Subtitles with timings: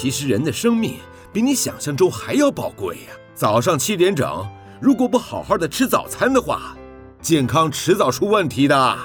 [0.00, 0.94] 其实人的生命
[1.30, 3.12] 比你想象中还要宝贵呀。
[3.34, 4.48] 早上七点整，
[4.80, 6.74] 如果不好好的吃早餐的话，
[7.20, 8.98] 健康迟早出问题的。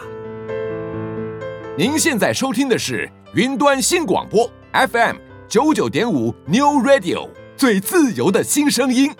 [1.77, 5.17] 您现在收听的是云端新广播 FM
[5.49, 7.27] 九九点五 New Radio，
[7.57, 9.13] 最自由的新声音。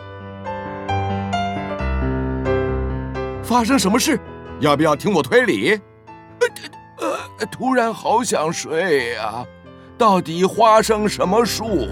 [3.43, 4.17] 发生什么事？
[4.61, 5.71] 要不要听我推理？
[7.01, 9.45] 呃，呃，突然好想睡呀，
[9.97, 11.87] 到底花生什么树？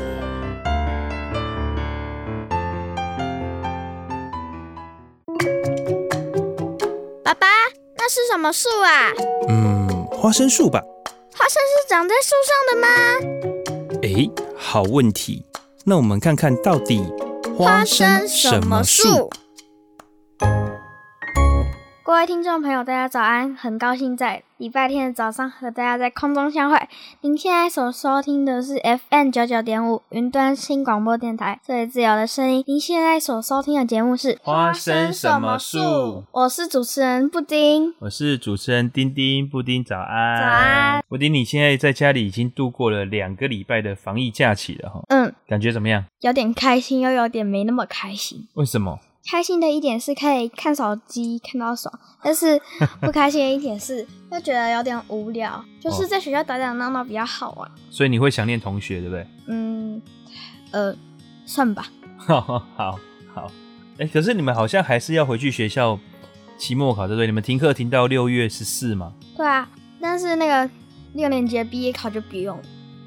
[7.23, 7.47] 爸爸，
[7.95, 9.11] 那是什么树啊？
[9.47, 10.81] 嗯，花生树吧。
[11.33, 12.87] 花生是长在树上的吗？
[14.03, 15.45] 哎，好问题。
[15.85, 17.01] 那我们看看到底
[17.57, 19.29] 花生什么树？
[22.13, 23.55] 各位听众朋友，大家早安！
[23.55, 26.77] 很高兴在礼拜天的早上和大家在空中相会。
[27.21, 32.63] 您现在所收听的是 FM 九九点五云端新广播电台，最自由的声音。
[32.67, 36.23] 您现在所收听的节目是花生什么树？
[36.31, 39.49] 我是主持人布丁，我是主持人丁丁。
[39.49, 41.03] 布丁早安，早安。
[41.09, 45.01] 布丁，你现在在家里已经度过了两个礼拜的防疫假期了哈？
[45.09, 46.05] 嗯，感觉怎么样？
[46.19, 48.47] 有点开心，又有点没那么开心。
[48.53, 48.99] 为什么？
[49.29, 52.59] 开心的一点是可以看手机看到爽，但是
[53.01, 57.71] 不开心的一点是 又觉得有点无聊，就是在学校打打闹闹比较好玩。
[57.89, 59.27] 所以你会想念同学，对不对？
[59.47, 60.01] 嗯，
[60.71, 60.95] 呃，
[61.45, 61.87] 算吧。
[62.17, 62.41] 好
[62.75, 62.99] 好
[63.33, 63.51] 好，
[63.97, 65.97] 哎、欸，可是你们好像还是要回去学校
[66.57, 67.25] 期末考，对不对？
[67.25, 69.13] 你们停课停到六月十四吗？
[69.37, 69.67] 对啊，
[70.01, 70.69] 但是那个
[71.13, 72.59] 六年级的毕业考就不用。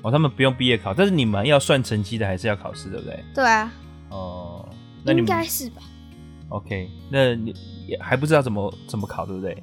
[0.03, 3.25] 哦，他们不用毕业考，但是你们要算成绩的，还是要考试，对不对？
[3.35, 3.71] 对啊。
[4.11, 4.67] 哦，
[5.05, 5.83] 那你们应该是吧。
[6.49, 7.55] OK，那你
[7.87, 9.63] 也还不知道怎么怎么考，对不对？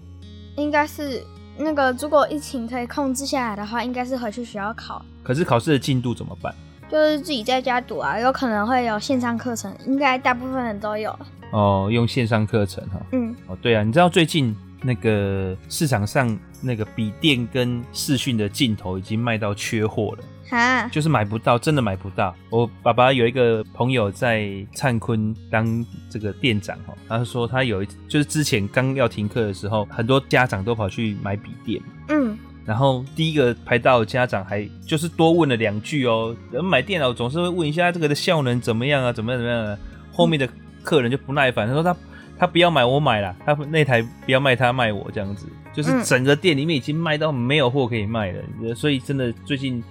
[0.58, 1.23] 应该是
[1.58, 5.04] 那个，如果疫情可以控制下来的话，应该是回去学校考。
[5.23, 6.54] 可是考试的进度怎么办？
[6.89, 11.17] 就是自己在家读啊，有可能会有线上课程，应该大部分人都有。
[11.52, 13.02] 哦，用线上课程哈。
[13.14, 13.36] 嗯。
[13.48, 20.23] 哦，对啊，你知道最近那个市场上那个笔电跟视讯的镜头已经卖到缺货了。
[20.53, 22.36] 啊，就是买不到，真的买不到。
[22.49, 39.77] 我爸爸有一个朋友在灿坤当这个店长哈，他说他有一就是之前刚要停课的时候，很多家长都跑去买笔电，嗯，然后第一个排到的家长还就是多问了两句哦，人买电脑总是会问一下这个的效能怎么样啊，怎么样怎么样啊。
[40.11, 40.47] 后面的
[40.83, 41.95] 客人就不耐烦，他说他
[42.37, 49.83] 他不要买，我买了，他那台不要卖，他卖我这样子，就是整个店里面已经卖到没有货可以卖了，所以真的最近。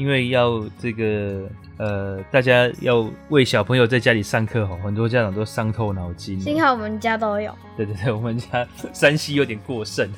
[0.00, 1.46] 因为要这个
[1.76, 6.40] 呃，大家要为小朋友在家里上课吼，很多家长都伤透脑筋。
[6.40, 7.54] 幸好我们家都有。
[7.76, 10.10] 对对对，我们家山西有点过剩，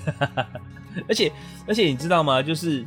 [1.08, 1.32] 而且
[1.66, 2.40] 而且你知道吗？
[2.40, 2.84] 就是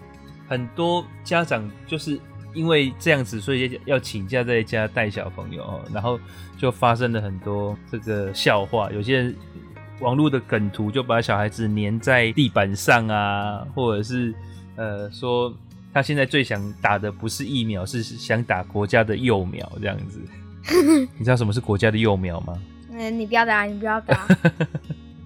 [0.47, 2.17] 很多家长就是
[2.53, 6.17] 因为这样子，所以要请假在家带小朋友哦，然后
[6.57, 8.89] 就发生了很多这个笑话。
[8.91, 9.35] 有些人
[10.00, 14.34] 网络的梗图就把小孩子粘在地板上啊，或者是
[14.78, 15.53] 呃说。
[15.95, 20.19] 他现在最想打的不是疫苗，是想打国家的幼苗这样子。
[21.17, 22.53] 你知道什么是国家的幼苗吗？
[22.91, 24.28] 嗯，你不要打，你不要打。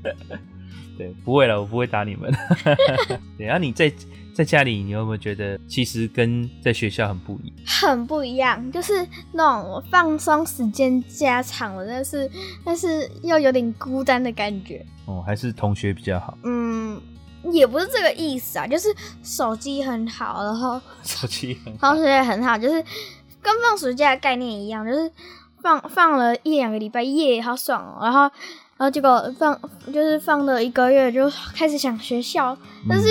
[0.96, 2.32] 对，不会了，我不会打你们。
[3.36, 3.92] 对啊，你在
[4.32, 7.56] 在家里，你有没有觉得其实跟在学校很不一样？
[7.66, 8.94] 很不一样，就是
[9.32, 12.30] 那种放松时间加长了，但是
[12.64, 14.86] 但是又有点孤单的感觉。
[15.06, 16.38] 哦，还是同学比较好。
[16.44, 17.02] 嗯。
[17.52, 22.84] 也不是这个意思啊，就是手机很好，然后 手机很好，同学也很好，就是
[23.42, 25.10] 跟放暑假的概念一样，就是
[25.62, 28.22] 放放了一两个礼拜，耶，好爽哦，然后
[28.78, 29.58] 然后结果放
[29.88, 32.58] 就是放了一个月，就开始想学校，
[32.90, 33.08] 但是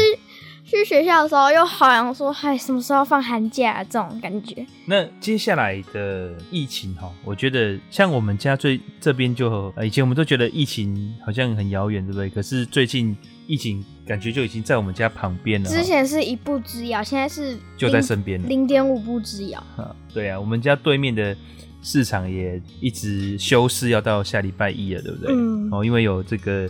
[0.65, 4.67] 去学校的时候又好像说，嗨，什么时候放寒假啊，这种感觉。
[4.85, 12.29] 那接下来的疫情哈，我觉得像我们家最这边就以前我们都觉得疫情好像很遥远，对不对？
[12.29, 13.17] 可是最近。
[13.49, 15.69] 疫情感觉就已经在我们家旁边了。
[15.71, 19.59] 之前是一步之遥，现在是就在身边，零点五步之遥。
[19.75, 21.35] 啊，对啊，我们家对面的
[21.81, 25.35] 市场也一直休市，要到下礼拜一了，对不对？
[25.35, 25.71] 嗯。
[25.73, 26.69] 哦，因为有这个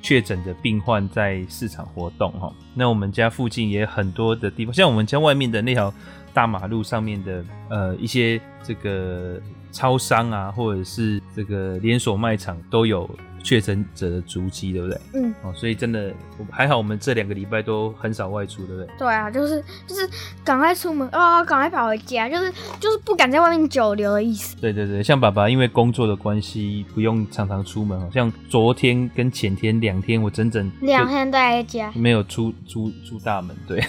[0.00, 2.50] 确诊的病患在市场活动哈。
[2.72, 5.92] 那我们家附近也很多的地方，像我们家外面的那条
[6.32, 9.38] 大马路上面的呃一些这个
[9.70, 13.06] 超商啊，或者是这个连锁卖场都有。
[13.44, 15.00] 确诊者的足迹，对不对？
[15.12, 16.12] 嗯，哦，所以真的
[16.50, 18.88] 还好，我们这两个礼拜都很少外出，对不对？
[18.98, 20.08] 对啊，就是就是
[20.42, 24.56] 赶快出门啊，赶快跑回家，就是就是不敢在外面久留的意思。
[24.56, 33.54] 对对对，像爸爸因为工作的关系，不用常常出门，好像昨天跟前天两天，我整整两天待在家，没有出出出大门。
[33.68, 33.80] 对，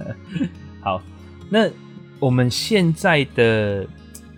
[0.80, 1.02] 好，
[1.48, 1.68] 那。
[2.20, 3.86] 我们现在的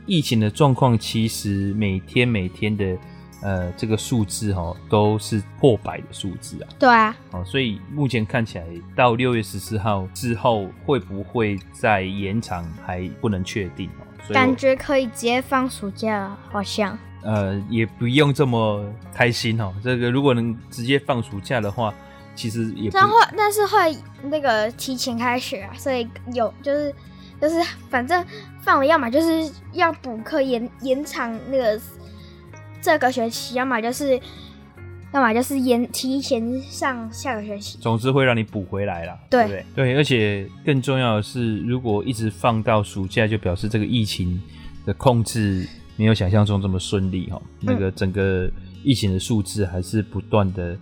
[0.07, 2.97] 疫情的状况，其实每天每天的
[3.43, 6.69] 呃这个数字哈、哦，都是破百的数字啊。
[6.79, 7.17] 对啊。
[7.33, 14.07] 哦，所以目前看起来到六月十四号之后会不会再延长还不能确定哦。
[14.33, 16.99] 感觉可以直接放暑假，好像。
[17.23, 19.75] 呃，也不用这么开心哦。
[19.83, 21.93] 这个如果能直接放暑假的话，
[22.37, 22.95] 其实也不。
[22.95, 26.95] 但会，但是会那个提前开学啊，所以有就是
[27.41, 27.61] 就是
[27.91, 28.25] 反正
[28.63, 31.81] 放了，要么就是要补课延延长那个
[32.87, 34.21] 这个学期，要么就是
[35.13, 37.79] 要么就是延提前上下个学期。
[37.81, 39.85] 总之会让你补回来啦，对对不对？
[39.87, 44.41] 对，而且更重要的是，如果一直放到暑假，就表示这个疫情
[44.85, 45.67] 的控制。
[45.99, 48.51] 没有想象中这么顺利哈，那个整个
[48.85, 50.79] 疫情的数字还是不断的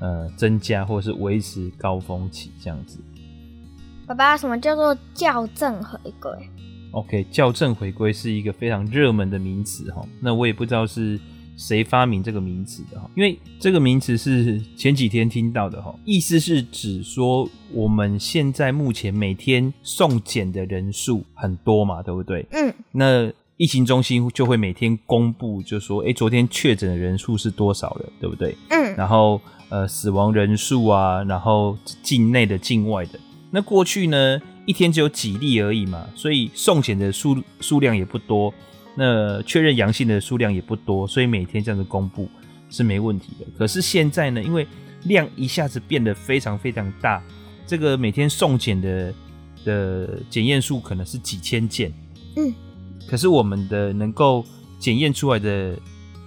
[0.00, 2.98] 呃增加，或者是维持高峰期这样子。
[4.08, 6.32] 爸爸，什么叫做校正回归
[6.90, 10.04] ？OK，校正回归是一个非常热门的名词哈。
[10.20, 11.16] 那我也不知道是
[11.56, 22.46] 谁发明这个名词的哈，因为这个名词是前几天听到的哈，意思是指说我们现在目前每天送检的人数很多嘛，对不对？
[22.52, 23.32] 嗯，那。
[23.58, 28.54] 疫情中心就会每天公布，就说，哎，昨天确诊的人数是多少了，对不对？
[28.68, 28.94] 嗯。
[28.94, 33.18] 然后，呃，死亡人数啊，然后境内的、境外的。
[33.50, 38.52] 那过去呢，一天只有几例而已嘛，所以送检的数数量也不多，
[38.96, 42.28] 那确认阳性的数量也不多，所以每天这样子公布
[42.70, 43.46] 是没问题的。
[43.56, 44.66] 可是现在呢，因为
[45.04, 47.22] 量一下子变得非常非常大，
[47.66, 49.14] 这个每天送检的
[49.64, 51.92] 的检验数可能是几千件。
[52.36, 52.52] 嗯。
[53.06, 54.44] 可是我们的能够
[54.80, 55.78] 检验出来的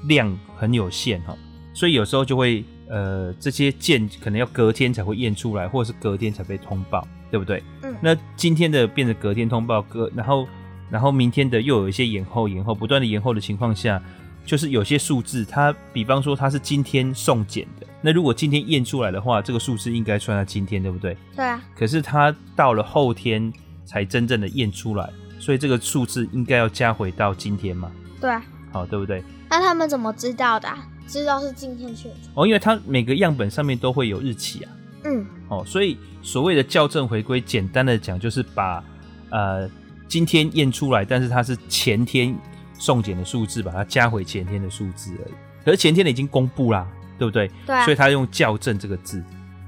[0.07, 1.35] 量很有限哈，
[1.73, 7.61] 所以有时候就会呃这些件可能要隔天才会验出来，或者是隔天才被通报，对不对？
[7.83, 7.93] 嗯。
[8.01, 10.47] 那今天的变成隔天通报，隔然后
[10.89, 14.01] 然后明天的又有一些延后，延后不断的延后的情况下，
[14.45, 21.15] 就是有些数字它，比方说它是今天送检的，那如果今天验出来的话，这个数字应该算在今天，对不对？
[21.35, 21.61] 对啊。
[21.75, 23.51] 可是它到了后天
[23.85, 25.09] 才真正的验出来。
[25.41, 27.89] 所以这个数字应该要加回到今天嘛？
[28.19, 28.43] 对啊，
[28.73, 29.23] 好，对不对？
[29.49, 30.85] 那他们怎么知道的啊？
[31.07, 34.71] 知道是今天确诊哦，因为它每个样本上面都会有日期啊。
[35.05, 38.83] 嗯，哦，所以所谓的校正回归，简单的讲就是把
[39.29, 39.67] 呃
[40.09, 42.35] 今天验出来，但是它是前天
[42.73, 45.33] 送检的数字，把它加回前天的数字而已。
[45.63, 47.47] 可是前天的已经公布啦，对不对？
[47.67, 47.85] 对啊。
[47.85, 49.23] 所以他用校正这个字，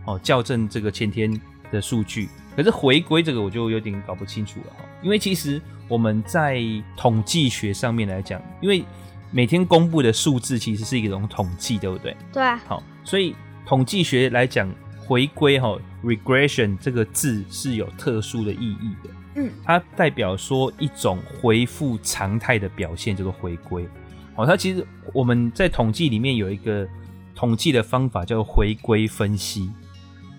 [0.06, 1.40] 哦，校正这个前天
[1.72, 2.28] 的数据。
[2.56, 6.60] 可是回归这个我就有点搞不清楚了哈，因为其实我们在
[6.98, 8.84] 统计学上面来讲，因为
[9.30, 12.18] 每天公布的数字其实是一种统计，对不对？
[12.34, 12.60] 对啊。
[12.66, 13.36] 好，所以
[13.66, 14.68] 统计学来讲，
[15.06, 19.10] 回归哈 regression 这个字是有特殊的意义的。
[19.36, 23.88] 嗯，它代表说一种恢复常态的表现，叫做回归。
[24.36, 26.88] 哦，它其实我们在统计里面有一个
[27.36, 29.70] 统计的方法叫做回归分析。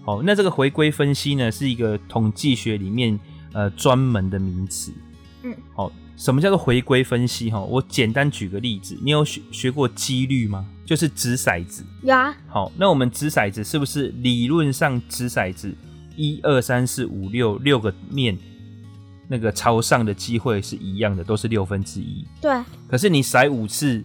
[0.05, 3.19] 好，那这个回归分析呢，是一个统计学里面
[3.53, 4.93] 呃专门的名词。
[5.43, 7.51] 嗯，好，什么叫做回归分析？
[7.51, 10.67] 哈，我简单举个例子，你有学学过几率吗？
[10.85, 11.85] 就是掷骰子。
[12.03, 12.35] 有啊。
[12.49, 15.73] 好，那我们掷骰子是不是理论上掷骰子
[16.17, 18.37] 一二三四五六六个面
[19.33, 22.23] 那个朝上的机会是一样的，都是六分之一。
[22.39, 22.53] 对。
[22.87, 24.05] 可是你甩五次，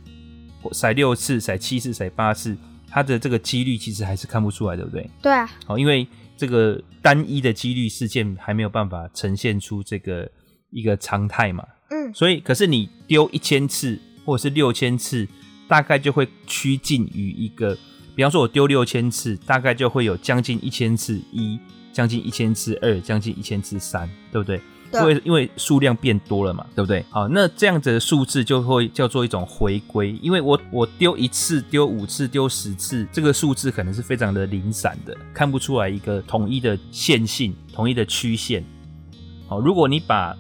[0.72, 2.56] 甩六次，甩七次，甩八次。
[2.90, 5.10] 它的这个几率其实还是看不出来，对不对？
[5.22, 5.46] 对啊。
[5.66, 6.08] 好，因为
[6.38, 10.32] 这个单一的几率事件还没有办法呈现出这个
[10.70, 11.68] 一个常态嘛。
[11.90, 12.14] 嗯。
[12.14, 15.28] 所以，可是你丢一千次或者是六千次，
[15.68, 17.78] 大概就会趋近于一个，
[18.16, 21.60] 比方说我丢六千次，大概就会有将近一千次一，
[21.92, 24.62] 将近一千次二，将近一千次三，对不对？
[24.94, 27.04] 因为因为数量变多了嘛，对不对？
[27.10, 30.18] 好，那这样子的数字就会叫做一种回归。
[30.22, 38.64] 因为我我丢一次、丢五次、丢十次，这个数字可能是非常的零散的，看不出来一个统一的线性、统一的曲线。
[39.48, 40.36] 好，如果你把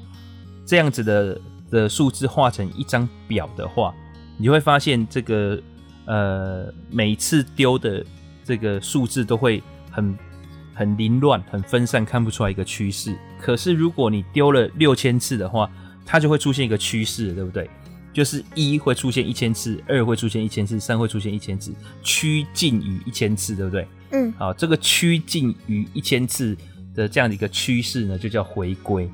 [0.65, 3.93] 这样子的的数字画成一张表的话，
[4.37, 5.61] 你会发现这个
[6.05, 8.05] 呃每次丢的
[8.43, 9.61] 这个数字都会
[9.91, 10.17] 很。
[10.77, 13.17] 很凌乱、很分散，看不出来一个趋势。
[13.41, 15.69] 可是如果你丢了六千次的话，
[16.05, 17.67] 它就会出现一个趋势，对不对？
[18.13, 23.87] 就是一会出现一千次，二会出现一千次，三会出现一千次，趋近于一千次，对不对？
[24.11, 24.31] 嗯。
[24.37, 26.55] 好，这个趋近于一千次
[26.95, 29.09] 的这样的一个趋势呢，就叫回归。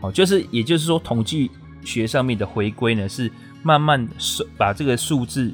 [0.00, 1.50] 好，就是也就是说，统计
[1.84, 3.30] 学上面的回归呢，是
[3.62, 4.08] 慢慢
[4.56, 5.52] 把这个数字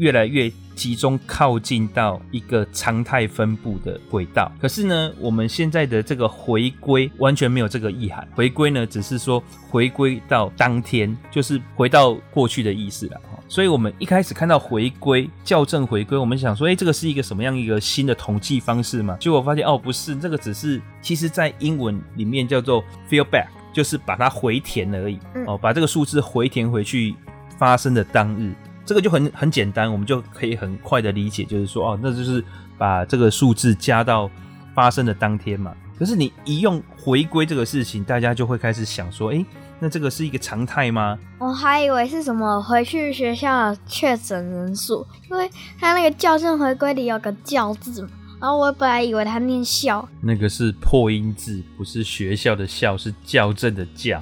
[0.00, 4.50] 越来越集中靠近到一个常态分布的轨道。
[4.58, 8.26] 可是呢，我们现在的这个回归完全没有这个意涵。
[8.34, 13.20] 回归呢，只是说回归到当天，就是回到过去的意思了。
[13.46, 19.18] 所以，我们一开始看到回归校正回归，我们想说，哎，这个是一个什么样一个新的统计方式嘛？
[19.20, 25.18] 结果发现，哦，不是，这个只是其实在英文里面叫做 fill back，就是把它回填而已。
[25.46, 27.14] 哦，把这个数字回填回去。
[27.58, 28.54] 发生的当日，
[28.90, 32.44] 这个就很很简单，我们就可以很快的理解，就是说，哦，那就是
[32.76, 34.28] 把这个数字加到
[34.74, 35.72] 发生的当天嘛。
[35.96, 39.46] 可是你一用回归这个事情，大家就会开始想说，诶，
[39.78, 41.16] 那这个是一个常态吗？
[41.38, 48.08] 我还以为是什么回去学校确诊人数，因为他那个校正回归里有个“校”字嘛，
[48.40, 54.20] 然后我本来以为他念“校”，那个是破音字，不是学校的“校”，是校正的“校”。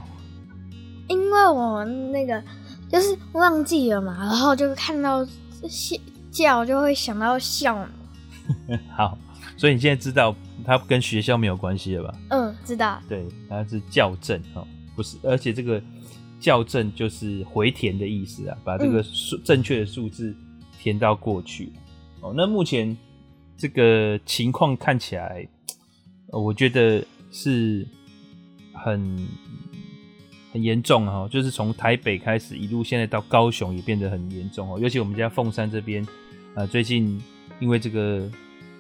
[1.09, 2.45] 因为我们那个。
[2.89, 5.27] 就是忘记了嘛，然后就看到
[6.31, 7.87] 叫就会想到笑。
[8.97, 9.19] 好，
[9.57, 12.19] 所以你现在知道它跟学校没有关系了吧？
[12.31, 13.01] 嗯，知道。
[13.09, 14.67] 对，它是校正哦，
[14.97, 15.83] 不是，而且这个
[16.41, 20.35] 校正就是回填的意思啊，把这个数正确的数字
[20.79, 21.73] 填到过去。
[22.21, 22.97] 哦，那目前
[23.57, 25.47] 这个情况看起来，
[26.29, 27.87] 我觉得是
[28.73, 29.29] 很。
[30.59, 36.05] 很严重哈，就是从台北开始一路现在到高雄也变得很严重哦，尤其我们家凤山这边，
[36.57, 37.23] 呃，最近
[37.61, 38.29] 因为这个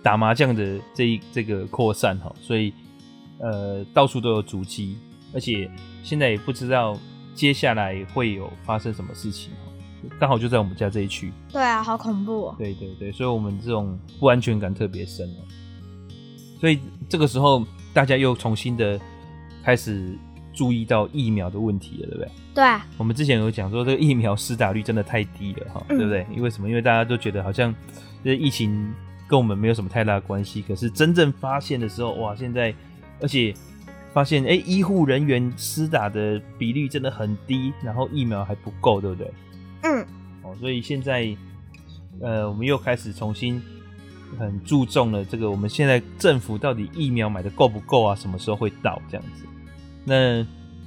[0.02, 2.74] 打麻将的这一这个扩散哈，所以
[3.38, 4.98] 呃到处都有足迹，
[5.32, 5.70] 而且
[6.02, 6.98] 现在也不知道
[7.32, 9.52] 接下来会有发生什么事情，
[10.18, 11.32] 刚好就在我们家这一区。
[11.52, 12.56] 对啊，好恐怖哦。
[12.58, 15.46] 对对对，所以我们这种不安全感特别深哦，
[16.60, 18.98] 所以这个时候大家又重新的
[19.62, 20.18] 开始。
[20.58, 22.28] 注意到疫苗的问题了，对不对？
[22.52, 22.84] 对啊。
[22.96, 26.26] 我们之前有讲说，这个疫苗施打率真的太低了，哈、嗯，对不对？
[26.34, 26.68] 因为什么？
[26.68, 27.72] 因为大家都觉得好像
[28.24, 28.92] 这疫情
[29.28, 30.60] 跟我们没有什么太大的关系。
[30.60, 32.74] 可是真正发现的时候，哇，现在
[33.20, 33.54] 而且
[34.12, 39.32] 发现，哎，医护人员施打的比率真的很低，然后疫苗还不够，对不对？
[39.84, 40.04] 嗯。
[40.42, 41.36] 哦，所以现在，
[42.20, 43.62] 呃，我们又开始重新
[44.36, 48.16] 很注重了这个，我们现在政府到底疫苗买的够不够啊？
[48.16, 49.44] 什么时候会到这样子？
[50.08, 50.46] 那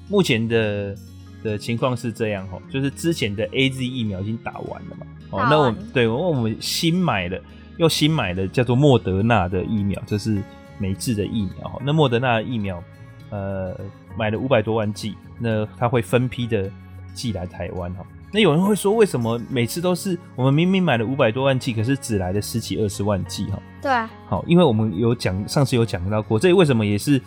[0.09, 0.95] 目前的
[1.43, 7.41] 的情况是这样哈，就是之前的 AZ 疫苗已经打完了嘛，哦，那我对，我们新买的
[7.77, 10.41] 又新买的叫做莫德纳的疫苗，这是
[10.77, 11.79] 美制的疫苗哈。
[11.85, 12.83] 那莫德纳的疫苗，
[13.29, 13.75] 呃，
[14.17, 16.69] 买了五百多万剂，那它会分批的
[17.13, 18.05] 寄来台湾哈。
[18.33, 23.61] 那有人会说，为什么每次都是我们明明买了五百多万剂，可是只来了十几二十万剂哈？
[23.81, 27.21] 对啊，好，因为我们有讲，上次有讲到过，这为什么也是。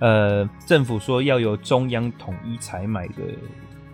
[0.00, 3.22] 呃，政府说要由中央统一采买的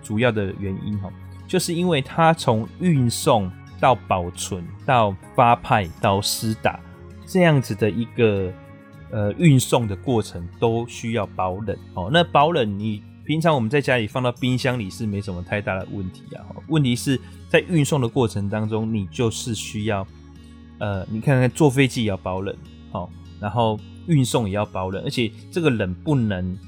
[0.03, 1.11] 主要的原因哈，
[1.47, 6.81] 就是因为它从运送到保存到发派到施打
[7.27, 8.53] 这样子的一个
[9.11, 12.11] 呃运送的过程都需要保冷哦。
[12.13, 16.43] 那保冷你平常我们在家里放到冰箱里是没什么太大的问题啊。
[16.69, 20.05] 问题是在运送的过程当中，你就是需要
[20.79, 22.57] 呃，你看看坐飞机也要保冷，
[22.91, 23.11] 好，
[23.41, 23.79] 然后。
[24.07, 26.59] 运送也要保冷，而且这个冷不能，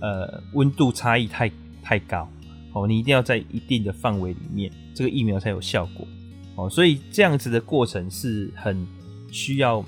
[0.00, 1.50] 呃，温度差异太
[1.82, 2.28] 太高，
[2.74, 6.06] 哦，你一定要在一定的范围里面，这个疫苗才有效果，
[6.54, 8.86] 哦，所以这样子的过程是很
[9.32, 9.84] 需要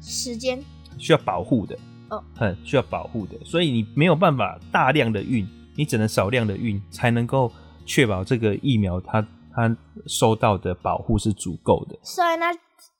[0.00, 0.60] 时间，
[0.98, 7.52] 需要保护的，哦，很需要保护的，所以你没有办法大量的运，你只能少量的运，才能够
[7.84, 9.24] 确保这个疫苗它
[9.54, 9.76] 它
[10.06, 11.96] 收到的保护是足够的。
[12.02, 12.46] 所以呢。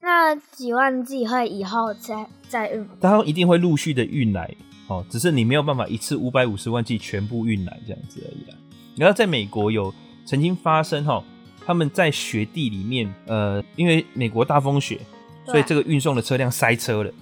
[0.00, 2.86] 那几万剂会以后再再运？
[3.00, 4.54] 它一定会陆续的运来，
[4.88, 8.56] 哦，只是你没有办法一次五百五十万剂全部运来这样子而已啦。
[8.96, 9.92] 然后在美国有
[10.24, 11.22] 曾经发生哈，
[11.64, 15.00] 他们在雪地里面，呃，因为美国大风雪，
[15.44, 17.12] 所以这个运送的车辆塞车了。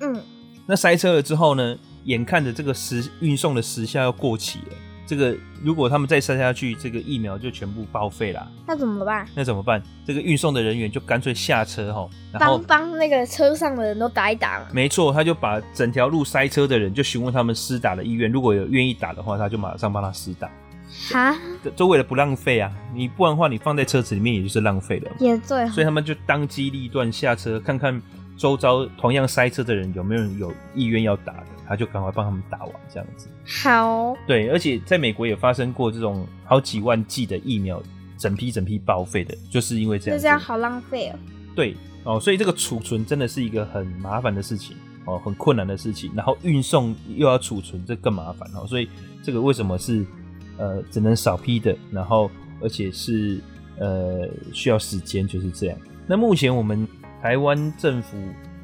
[0.00, 0.22] 嗯，
[0.66, 4.76] 那塞车了之后呢，眼看着这个时运送的时效要过期了。
[5.06, 8.50] 这个如果他们再塞下去，这个疫苗就全部报废了。
[8.66, 9.26] 那怎么办？
[9.34, 9.82] 那怎么办？
[10.06, 14.66] 这个运送的人员就干脆下车哈，然后帮帮那个车上的人都打一打嘛。
[14.72, 20.50] 没错，他就把整条路塞车的人就询问他们施打的意愿，如果有愿意打的话，他就马上帮他施打。
[21.10, 21.36] 哈？
[21.74, 25.10] 就为了不浪费啊，你不然的话，你放在车子里面也就是浪费了。
[25.18, 25.68] 也对。
[25.70, 28.00] 所以他们就当机立断下车，看看
[28.36, 31.46] 周遭同样塞车的人有没有人有意愿要打的。
[31.66, 33.28] 他就赶快帮他们打完这样子。
[33.62, 34.16] 好。
[34.26, 37.82] 对，而且在美国也发生过这种好几万剂的疫苗
[38.16, 40.20] 整批整批报废的，就是因为这样。
[40.20, 41.18] 这样好浪费哦。
[41.54, 46.10] 对哦，所以这个储存真的是一个很麻烦的事情哦，很困难的事情。
[46.14, 48.66] 然后运送又要储存，这更麻烦哦。
[48.66, 48.88] 所以
[49.22, 50.04] 这个为什么是
[50.58, 52.30] 呃只能少批的，然后
[52.60, 53.40] 而且是
[53.78, 55.78] 呃需要时间，就是这样。
[56.06, 56.86] 那目前我们
[57.22, 58.16] 台湾政府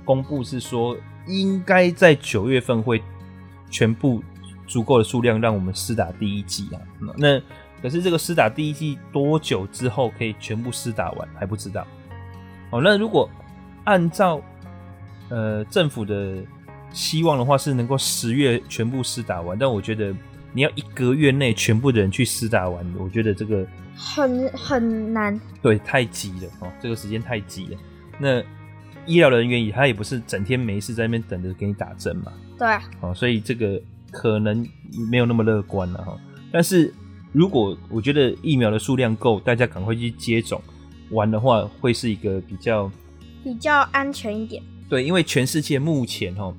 [0.05, 3.03] 公布是说，应该在九月份会
[3.71, 4.23] 全部
[4.67, 6.81] 足够的数量让我们施打第一剂啊。
[7.17, 7.41] 那
[7.83, 11.87] 可是这个施打第一剂多久之后可以全部施打完还不知道。
[12.71, 13.29] 哦，那如果
[13.85, 14.41] 按照
[15.29, 16.37] 呃政府的
[16.93, 20.15] 希望的话，是能够十月全部施打完，但我觉得
[20.53, 23.67] 你要一个月内全部的人去施打完，我觉得这个
[23.97, 25.41] 很很难。
[25.63, 27.79] 对，太急了哦，这个时间太急了。
[28.19, 28.43] 那
[29.07, 32.33] 医疗人员也他也不是整天没事在那边等着给你打针嘛。
[32.59, 32.83] 对啊。
[33.01, 33.81] 哦，所以这个
[34.11, 34.67] 可能
[35.11, 36.19] 没有那么乐观了哈。
[36.53, 36.93] 但是
[37.33, 40.61] 如果我觉得疫苗的数量够，大家赶快去接种
[41.11, 42.91] 完的话，会是一个比较
[43.43, 44.63] 比较安全一点。
[44.89, 46.53] 对，因为全世界目前哈，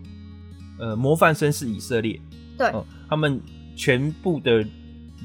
[0.80, 2.20] 呃，模范生是以色列，
[2.58, 3.42] 对，哦，他们
[3.76, 4.66] 全部的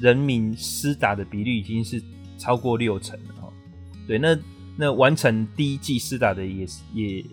[0.01, 2.01] 人民施打的比率已经是
[2.37, 3.47] 超过六成了哈。
[4.05, 4.37] 对，那
[4.77, 7.25] 那完成第一剂施打的也是，也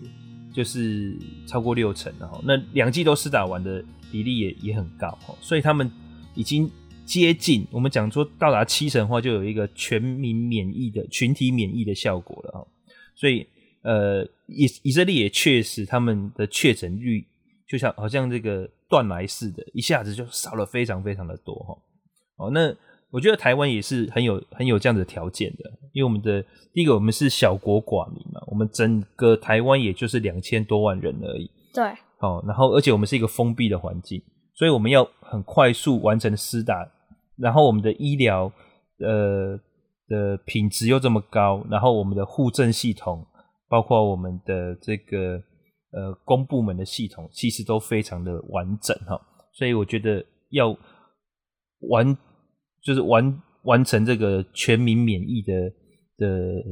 [0.53, 1.15] 就是
[1.47, 2.41] 超过六成了哈。
[2.43, 5.89] 那两剂都施打完的比例也也很高哈，所以他们
[6.33, 6.69] 已经
[7.05, 12.67] 接近我们讲说到达七成的话，就有一个全民免疫的群体免疫的效果了哈。
[13.15, 13.47] 所以。
[13.87, 17.23] 呃，以以色列也确实，他们的确诊率
[17.67, 21.77] 就像好像这个断崖似的，一下子就少了非常非常的多哈。
[22.37, 22.75] 哦，那
[23.15, 26.41] 我觉得台湾也是很有很有这样的条件的，因为我们的
[26.73, 31.49] 第一个，我们是小国寡民嘛，我们整个台湾也就是两千多万人而已。
[31.73, 31.85] 对。
[32.19, 34.21] 哦，然后而且我们是一个封闭的环境，
[34.53, 36.85] 所以我们要很快速完成施打，
[37.37, 38.51] 然后我们的医疗
[38.99, 39.57] 呃
[40.09, 43.25] 的品质又这么高，然后我们的护政系统。
[43.67, 45.41] 包括我们的这个
[45.91, 49.19] 呃公部门的系统，其实都非常的完整哈，
[49.53, 50.69] 所以我觉得要
[51.89, 52.15] 完
[52.85, 55.53] 就是完完成这个全民免疫的
[56.17, 56.63] 的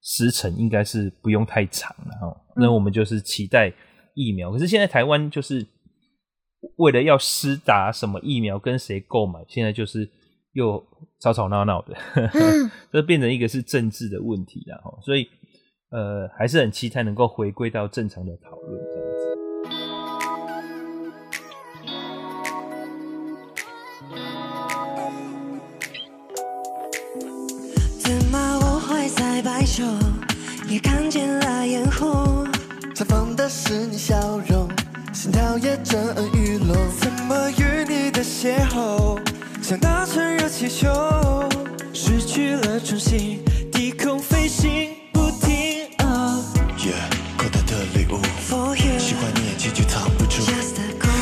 [0.00, 2.34] 时程，应该是不用太长了哦。
[2.56, 3.70] 那我们就是期待
[4.14, 5.66] 疫苗，可是现在台湾就是
[6.76, 10.08] 为了要施打什么疫苗，跟谁购买，现在就是
[10.52, 10.82] 又
[11.20, 11.94] 吵吵闹闹的，
[12.90, 15.26] 这变成一个是政治的问题了哈，所以。
[15.88, 18.82] 呃，还是很期待能够回归到正常的讨论
[33.66, 34.16] 是你笑
[34.48, 34.68] 容，
[35.12, 36.76] 心跳也震耳欲聋。
[37.00, 39.18] 怎么与你的邂逅，
[39.60, 40.88] 像搭乘热气球，
[41.92, 45.88] 失去了重心，低空飞行不停。
[47.36, 48.22] 口袋的礼物，
[49.00, 50.42] 喜欢你，情绪藏不住。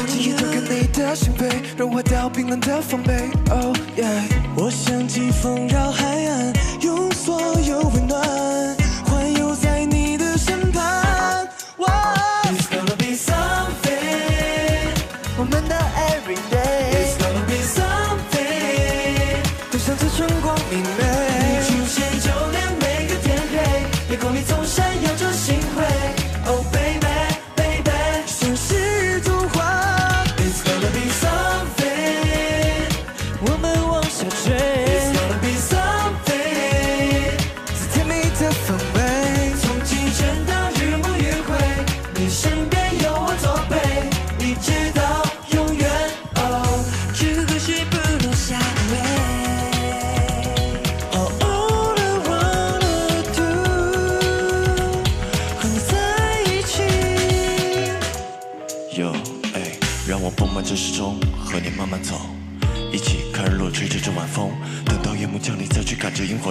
[0.07, 1.63] 今夜推开你的门，被。
[1.79, 3.31] 融化掉冰冷的防备。
[3.49, 4.23] Oh yeah，
[4.55, 6.05] 我像疾风绕海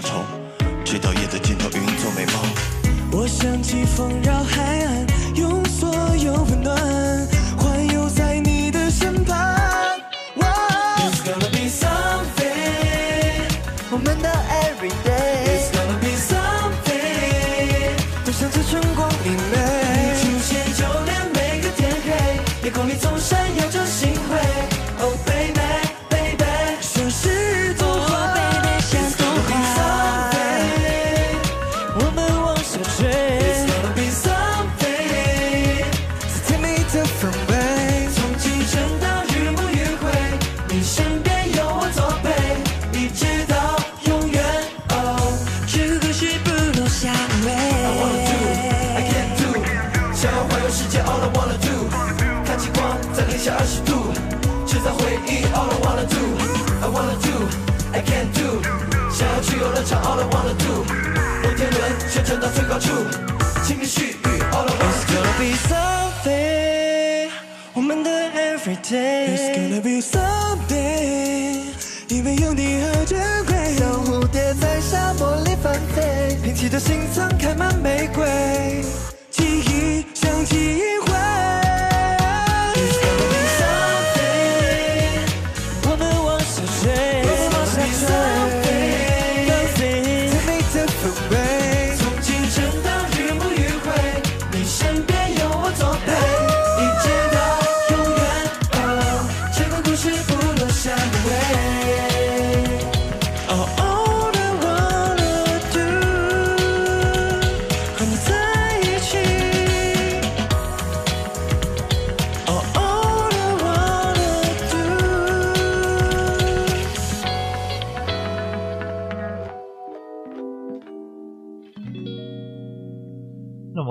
[0.01, 2.35] 吹，到夜的尽头云做美梦。
[3.11, 4.11] 我想起风。
[57.93, 58.59] I can do。
[59.11, 60.83] 想要去游乐场，All I wanna do。
[61.43, 61.79] 摩天轮
[62.09, 62.91] 旋转到最高处，
[63.63, 64.83] 亲密絮语，All I wanna do。
[64.89, 67.29] It's gonna be something，
[67.73, 69.35] 我们的 every day。
[69.35, 71.61] It's gonna be something，
[72.07, 73.75] 因为有你和珍贵。
[73.77, 78.25] 像蝴蝶在沙漠里翻飞，平起的心脏开满玫瑰。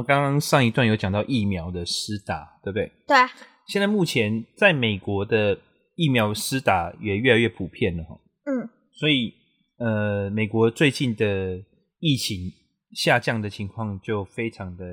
[0.03, 2.91] 们刚刚上一段有讲到疫苗的施打，对不对？
[3.07, 3.31] 对啊，
[3.67, 5.59] 现在目前在美国的
[5.95, 8.19] 疫苗施打也越来越普遍了哈。
[8.45, 9.33] 嗯，所以
[9.79, 11.59] 呃，美国最近的
[12.01, 12.51] 疫情
[12.95, 14.85] 下降的情况就非常的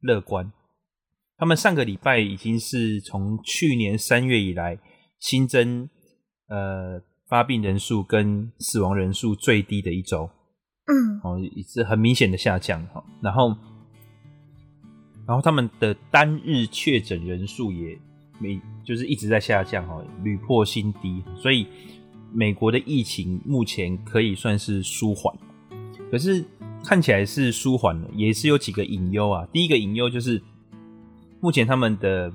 [0.00, 0.52] 乐观。
[1.38, 4.78] 他们上个礼拜已经是从去年三月以来
[5.20, 5.88] 新增
[6.48, 10.28] 呃发病人数跟死亡人数最低的一周，
[10.86, 13.04] 嗯，哦，也是很明显的下降哈。
[13.22, 13.54] 然后，
[15.28, 17.96] 然后他们的单日确诊人数也
[18.40, 21.68] 每就是一直在下降哦，屡破新低，所以。
[22.30, 25.34] 美国的疫情目前可以算是舒缓，
[26.10, 26.44] 可是
[26.84, 29.48] 看起来是舒缓了，也是有几个隐忧啊。
[29.50, 30.38] 第一个隐忧就是，
[31.40, 32.30] 目前他们的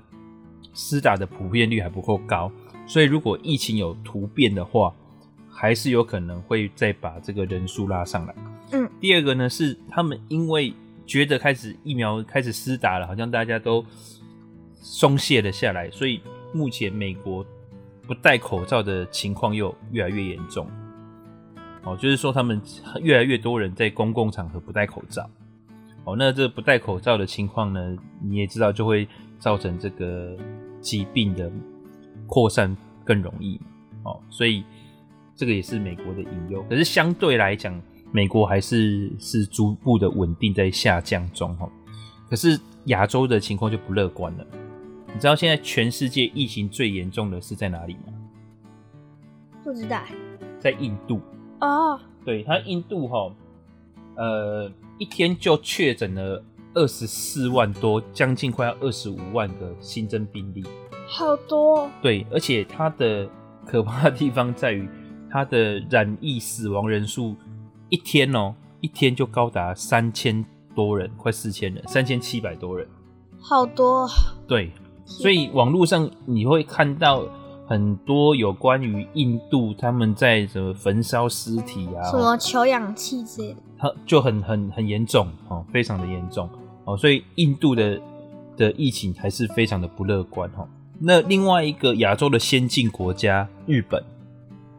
[0.74, 2.52] 施打的普遍率还不够高，
[2.88, 4.92] 所以如果疫情有突变的话，
[5.48, 8.34] 还是有可能会再把这个人数拉上来。
[8.72, 10.74] 嗯，第二个呢是他们因为
[11.06, 13.86] 觉得开始疫苗开始施打了，好像大家都
[14.74, 16.22] 松懈了下来，所以
[16.54, 17.46] 目前美国。
[18.06, 20.68] 不戴口罩的情况又越来越严重，
[21.84, 22.62] 哦，就是说他们
[23.02, 25.26] 越来越多人在公共场合不戴口罩，
[26.04, 29.08] 哦，那这不戴口罩的情况呢，你也知道就会
[29.40, 30.36] 造成这个
[30.82, 31.50] 疾病的
[32.28, 33.58] 扩散更容易，
[34.04, 34.66] 哦，所以
[35.34, 36.62] 这个也是美国的隐忧。
[36.70, 37.82] 可是相对来讲，
[38.14, 41.68] 美国还是是逐步的稳定在下降中，哈。
[42.30, 44.46] 可是亚洲的情况就不乐观了。
[45.08, 48.14] 你知道现在全世界疫情最严重的是在哪里吗？
[49.64, 50.00] 不知道。
[50.60, 51.20] 在印度。
[51.60, 52.00] 哦。
[52.24, 53.36] 对，它印度哈，
[54.16, 56.44] 呃，一天就确诊了
[56.76, 60.64] 二十四万多，将近快要二十五万个新增病例。
[61.08, 61.90] 好多。
[62.02, 63.28] 对，而且它的
[63.66, 64.88] 可怕的地方在于，
[65.30, 67.36] 它的染疫死亡人数
[67.94, 72.88] 一天哦，一天就高达三千多人，快四千人，三千七百多人。
[73.40, 74.10] 好多。
[74.48, 74.72] 对。
[75.06, 77.24] 所以网络上你会看到
[77.68, 86.50] 很多有关于印度他们在什么焚烧尸体啊，什么求氧气之类的，它就很很很严重哦，非常的严重
[86.86, 88.02] 哦，所以印度的
[88.58, 90.68] 的疫情还是非常的不乐观哈。
[91.00, 94.02] 那另外一个亚洲的先进国家日本，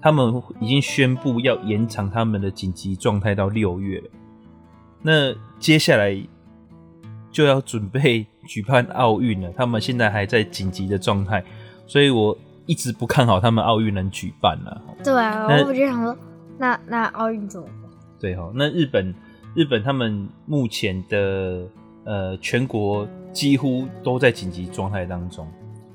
[0.04, 4.10] 他们已经宣布要延长他们的紧急状态到六月了。
[5.00, 6.14] 那接下来
[7.32, 8.26] 就要准备。
[8.46, 11.42] 举办奥运了，他们现在还在紧急的状态，
[11.86, 12.36] 所以我
[12.66, 14.82] 一直不看好他们奥运能举办了。
[15.02, 16.14] 对啊，我就想说，
[16.58, 17.90] 那那奥运怎么办？
[18.20, 19.14] 对哈，那日本
[19.54, 21.66] 日本他们目前的
[22.04, 25.48] 呃全国几乎都在紧急状态当中。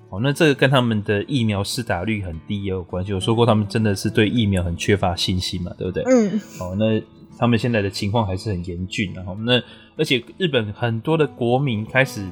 [0.10, 3.14] 哦，那这个跟他们的疫苗施打率很低也有关系。
[3.14, 6.04] 我说过，他们真的是对疫苗很缺乏信心嘛，对不对？
[6.06, 6.40] 嗯。
[6.60, 7.02] 哦，那
[7.38, 9.62] 他们现在的情况还是很严峻，然后那。
[9.98, 12.26] 而且日本很多的国民开始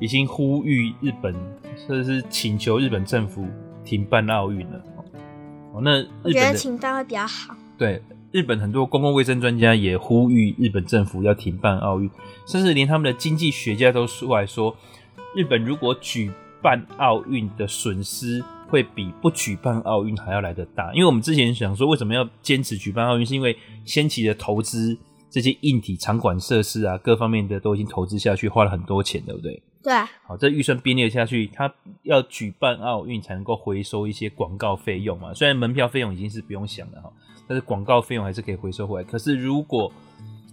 [0.00, 1.34] 已经呼吁日本，
[1.74, 3.46] 甚至是请求日本政府
[3.82, 4.84] 停办奥运了。
[5.72, 7.56] 哦，那日本我觉得停办会比较好。
[7.78, 12.10] 对，日本很多公共卫生专家也呼吁日本政府要停办奥运，
[12.46, 14.76] 甚至连他们的经济学家都出来说，
[15.34, 16.30] 日本如果举
[16.62, 20.92] 办奥运的损失会比不举办奥运还要来得大。
[20.94, 24.98] 因为我们之前想说，为什么要坚持举办奥运，是因为先期的投资。
[25.32, 29.62] 这些硬体场馆设施啊，各方面的都已经投资下去，花了很多钱，对不对？
[29.80, 29.94] 对。
[30.26, 35.32] 好，这预算编列下去，他要举办奥运才能够回收一些广告费用嘛。
[35.32, 37.12] 虽然门票费用已经是不用想了哈，
[37.46, 39.08] 但是广告费用还是可以回收回来。
[39.08, 39.92] 可是如果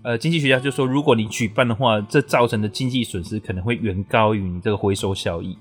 [0.04, 5.58] 呃，经济学家就说，如果你举办的话，这造成的经济损失可能会远高于你这个回收效益。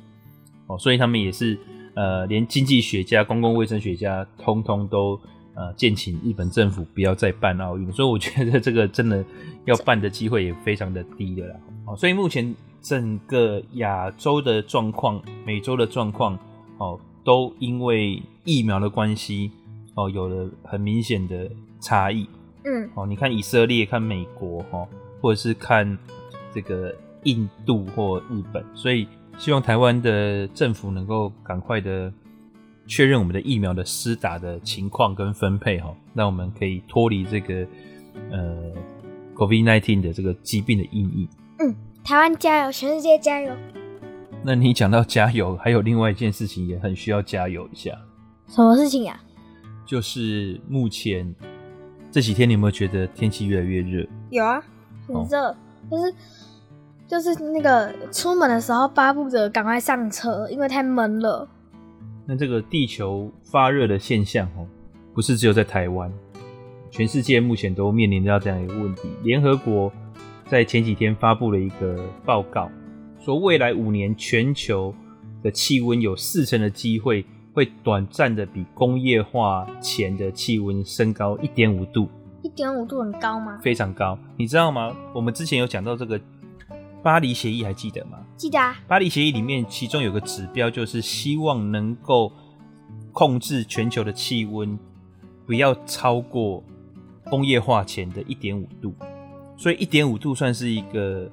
[0.66, 1.58] 哦，所以他们也是
[1.94, 5.18] 呃，连经济学家、公共卫生学家通通都
[5.54, 7.90] 呃建请日本政府不要再办奥运。
[7.92, 9.24] 所以我觉得这个真的
[9.64, 11.56] 要办的机会也非常的低的啦。
[11.86, 16.38] 哦，所以目前整个亚洲的状况、美洲的状况，
[16.78, 19.50] 哦，都因为疫苗的关系，
[19.94, 21.50] 哦，有了很明显的
[21.80, 22.28] 差异。
[22.64, 24.86] 嗯，哦，你看以色列、看美国，哈，
[25.20, 25.96] 或者是看
[26.52, 29.06] 这个印度或日本，所以
[29.38, 32.12] 希望台湾的政府能够赶快的
[32.86, 37.66] 确认我们的疫苗的施打的情况跟分配，哈，让我们可以脱离这个
[38.30, 38.72] 呃
[39.34, 41.28] COVID-19 的这个疾病的阴影。
[41.58, 43.52] 嗯，台湾加油，全世界加油。
[44.42, 47.90] 那你讲到加油，还有另外一件事情也很需要加油一下。
[48.48, 49.20] 什么事情呀？
[49.84, 51.34] 就是目前。
[52.12, 54.06] 这几天你有没有觉得天气越来越热？
[54.30, 54.62] 有啊，
[55.06, 55.56] 很热，哦，
[55.90, 56.14] 就是
[57.06, 61.48] 就是那个出门的时候巴不得赶快上车，因为太闷了。
[62.26, 64.66] 那这个地球发热的现象哦，
[65.14, 66.12] 不是只有在台湾，
[66.90, 69.08] 全世界目前都面临到这样一个问题。
[69.22, 69.92] 联合国
[70.46, 72.70] 在前几天发布了一个报告，
[73.20, 74.94] 说未来五年全球
[75.42, 77.24] 的气温有四成的机会。
[77.56, 82.06] 会短暂的比工业化前的气温升高一点五度，
[82.42, 83.58] 一点五度很高吗？
[83.62, 84.94] 非常高，你知道吗？
[85.14, 86.20] 我们之前有讲到这个
[87.06, 88.18] 巴黎协议，还记得吗？
[88.36, 88.76] 记得啊。
[88.88, 92.32] 巴黎协议里面，其中有个指标就是希望能够
[93.12, 94.76] 控制全球的气温
[95.46, 96.64] 不要超过
[97.26, 98.92] 工业化前的一点五度，
[99.56, 101.30] 所以一点五度算是一个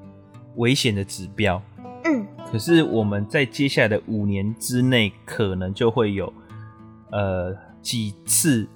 [0.57, 1.59] 危险的指标。
[2.05, 2.23] 嗯。
[2.51, 6.31] 可是我们在接下来的五年之内，可能就会有
[7.09, 8.69] 呃几次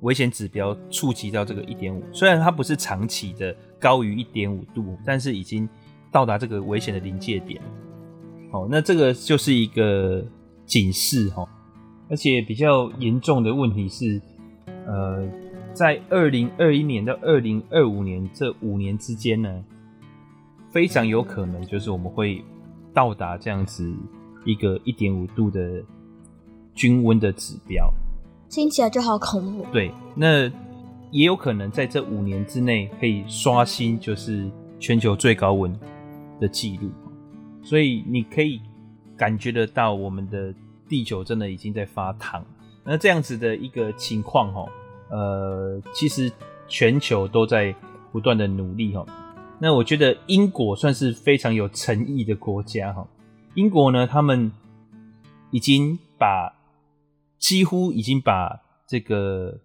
[0.00, 2.02] 危险指标触及到这个一点五。
[2.14, 5.68] 虽然它不是长期的高于一点五度，但是已经
[6.14, 7.60] 到达这个危险的临界点。
[8.52, 10.24] 哦，那这个就是一个
[10.64, 11.44] 警示哈。
[12.08, 14.22] 而且比较严重的问题是，
[14.86, 15.26] 呃，
[15.72, 19.64] 在二零二一年到二零二五年这五年之间呢，
[20.70, 22.44] 非常有可能就是我们会。
[22.96, 23.92] 到达这样子
[24.44, 25.82] 一个一点五度的
[26.76, 27.92] 均温的指标，
[28.48, 29.66] 听起来就好恐怖。
[29.72, 30.44] 对，那
[31.10, 34.48] 也有可能在这五年之内可以刷新就是
[34.78, 35.76] 全球最高温
[36.44, 36.90] 的记录，
[37.62, 38.60] 所以你可以
[39.16, 40.54] 感觉得到我们的
[40.86, 42.44] 地球真的已经在发烫。
[42.84, 44.66] 那这样子的一个情况哈，
[45.08, 46.30] 呃，其实
[46.68, 47.74] 全球都在
[48.12, 49.06] 不断的努力哈。
[49.58, 53.08] 那我觉得英国算是非常有诚意的国家哈。
[53.54, 54.52] 英国呢，他们
[55.50, 56.52] 已经把
[57.38, 59.60] 几乎已经把这个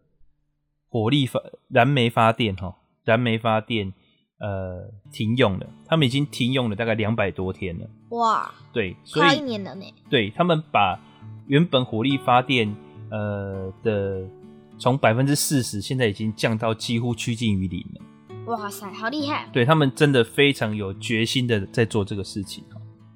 [0.88, 3.92] 火力发燃煤发电哈，燃煤发电
[4.40, 7.88] 呃停用了，他们已经停用了大概两百多天了。
[8.10, 9.86] 哇，对，所以快一年了呢。
[10.10, 11.00] 对，他们把
[11.48, 12.76] 原本火力发电
[13.12, 14.22] 呃的
[14.78, 18.02] 从百分之四十，现在已经降到几乎趋近于零了。
[18.46, 19.48] 哇塞，好厉害！
[19.54, 22.64] 对，他们真的非常有决心的在做这个事情。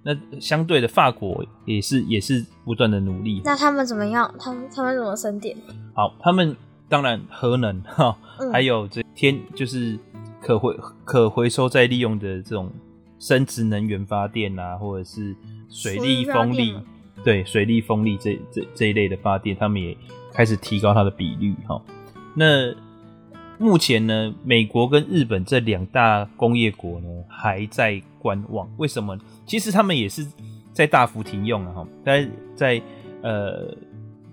[0.03, 3.41] 那相对的，法国也是也是不断的努力。
[3.43, 4.31] 那他们怎么样？
[4.38, 5.57] 他们他们怎么生电？
[5.95, 6.55] 好，他们
[6.89, 9.97] 当然核能哈，嗯、还有这天就是
[10.43, 12.69] 可回可回收再利用的这种
[13.17, 15.34] 生质能源发电啊，或者是
[15.69, 16.75] 水力、风力，
[17.23, 19.97] 对，水力、风力这这这一类的发电，他们也
[20.34, 21.82] 开始提高它的比率哈。
[22.36, 22.75] 那
[23.58, 28.69] 目前呢，美国跟日本这两大工业国呢，还在观望。
[28.77, 29.17] 为什么？
[29.45, 30.27] 其实他们也是
[30.73, 32.82] 在大幅停用啊哈，在在
[33.21, 33.73] 呃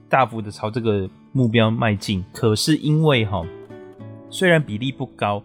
[0.08, 2.24] 大幅的朝这个目标迈进。
[2.32, 3.46] 可是因为哈，
[4.30, 5.40] 虽然比例不高，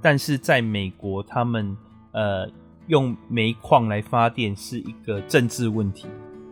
[0.00, 1.76] 但是在美国他们
[2.12, 2.48] 呃
[2.86, 6.06] 用煤矿来发电是一个政治问题。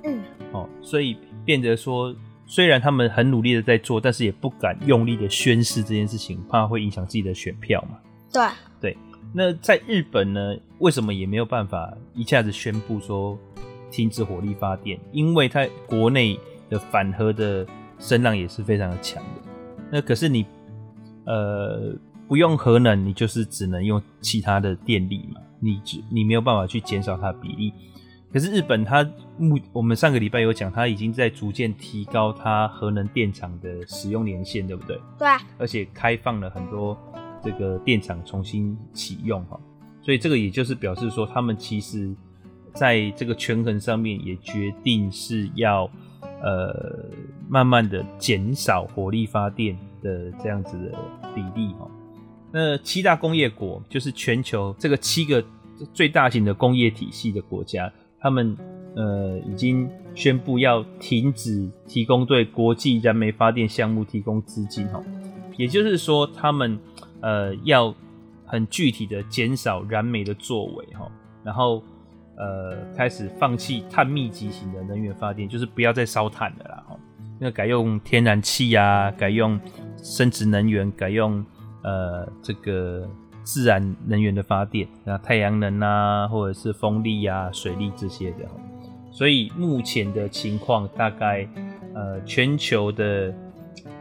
[0.04, 0.20] 嗯，
[0.52, 2.14] 哦，所以变得说。
[2.46, 7.96] 虽然他们很努力的在做，但是也不敢用力的宣示这件事情，怕会影响自己的选票嘛。
[8.30, 8.46] 对
[8.78, 8.98] 对，
[9.32, 13.38] 那在日本呢，为什么也没有办法一下子宣布说
[13.90, 15.00] 停止火力发电？
[15.10, 17.66] 因为它国内的反核的
[17.98, 19.50] 声浪也是非常的强的。
[19.90, 20.44] 那可是你
[21.24, 27.72] 呃不用核能，你就是只能用其他的电力嘛，你你没有办法去减少它的比例。
[28.32, 29.08] 可是日本，它
[29.38, 34.98] 目我们上个礼拜有讲，它已经在逐渐提高它核能电厂的使用年限，对不对？
[35.18, 35.28] 对。
[35.28, 36.98] 啊而且开放了很多
[37.40, 39.60] 这个电厂重新启用哈，
[40.02, 42.12] 所以这个也就是表示说，他们其实
[42.72, 45.88] 在这个权衡上面也决定是要
[46.42, 47.08] 呃
[47.48, 50.98] 慢慢的减少火力发电的这样子的
[51.34, 51.88] 比例哈。
[52.56, 55.44] 那七大工业国就是全球这个七个
[55.92, 57.92] 最大型的工业体系的国家。
[58.20, 58.56] 他们
[58.94, 65.02] 呃已经宣布要停止提供对国际燃煤发电项目提供资金哦，
[65.56, 66.78] 也就是说，他们
[67.20, 67.92] 呃要
[68.46, 71.10] 很具体的减少燃煤的作为哈，
[71.42, 71.82] 然后
[72.36, 76.96] 呃开始放弃碳密集型的能源发电，就是不要再烧炭的啦哈，
[77.40, 79.58] 那改用天然气啊，改用
[79.96, 81.44] 生质能源，改用
[81.84, 83.08] 呃这个
[83.44, 88.38] 自然能源的发电，那太阳能啊，或者是风力啊、水力这些的。
[89.12, 91.48] 所以目前的情况大概，
[91.94, 93.32] 呃，全球的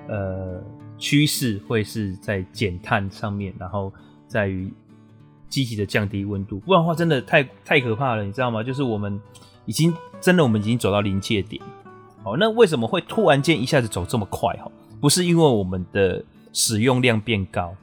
[0.08, 0.63] 呃
[0.98, 3.93] 趋势会是在减碳上面，然后
[4.28, 4.74] 在于
[5.50, 6.60] 积极的降低温度。
[6.62, 8.63] 不然的话，真的太太可怕了，你知道吗？
[8.63, 9.22] 就是我们
[9.65, 11.62] 已经真的我们已经走到临界点。
[12.24, 14.56] 好，那为什么会突然间一下子走这么快？
[14.56, 17.75] 哈，不是因为我们的使用量变高，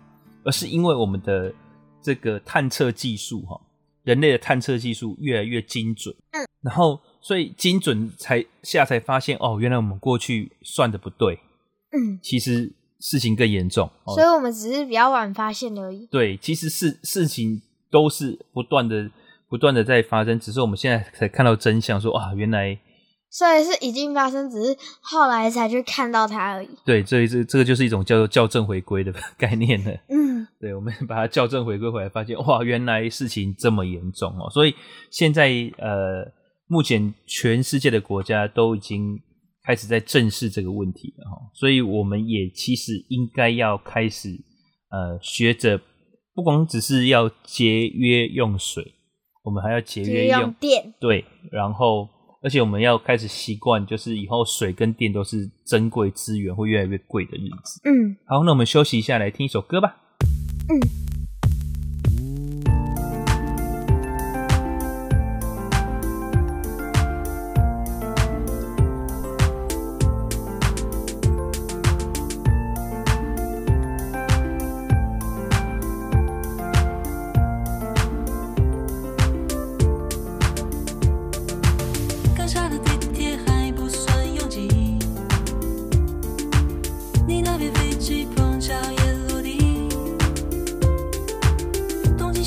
[0.45, 1.53] 而是因为我们的
[2.01, 3.61] 这个探测技术，哈，
[4.05, 6.15] 人类的探测技术越来越精准。
[6.31, 6.99] 嗯，然后。
[7.23, 11.39] 所以精准才下才发现哦，原来我们过去算的不对，
[11.93, 16.07] 嗯，其实事情更严重，哦，所以我们只是比较晚发现而已。
[16.07, 19.11] 对，其实事事情都是不断的
[19.51, 22.81] 不断的在发生，只是我们现在才看到真相说，说啊，原来，
[23.31, 26.69] 所以是已经发生，只是后来才去看到它而已。
[26.85, 29.93] 对，所以这这个就是一种叫做校正回归的 概念了。
[30.09, 34.75] 嗯，对，我们把它校正回归回来，发现哇，原来事情这么严重哦，所以
[35.11, 36.39] 现在呃。
[36.73, 39.19] 目前全世界的国家都已经
[39.65, 44.29] 开始在正视这个问题了哈，所以我们也其实应该要开始
[44.89, 45.81] 呃学着，
[46.33, 48.85] 不光只是要节约用水，
[49.43, 50.95] 我们还要节约用电。
[51.01, 52.09] 对，然后
[52.43, 57.81] 而且我们要开始习惯，就是以后水跟电都是珍贵资源，会越来越贵的日子。
[57.85, 59.97] 嗯，好，那我们休息一下，来听一首歌吧。
[60.69, 61.10] 嗯。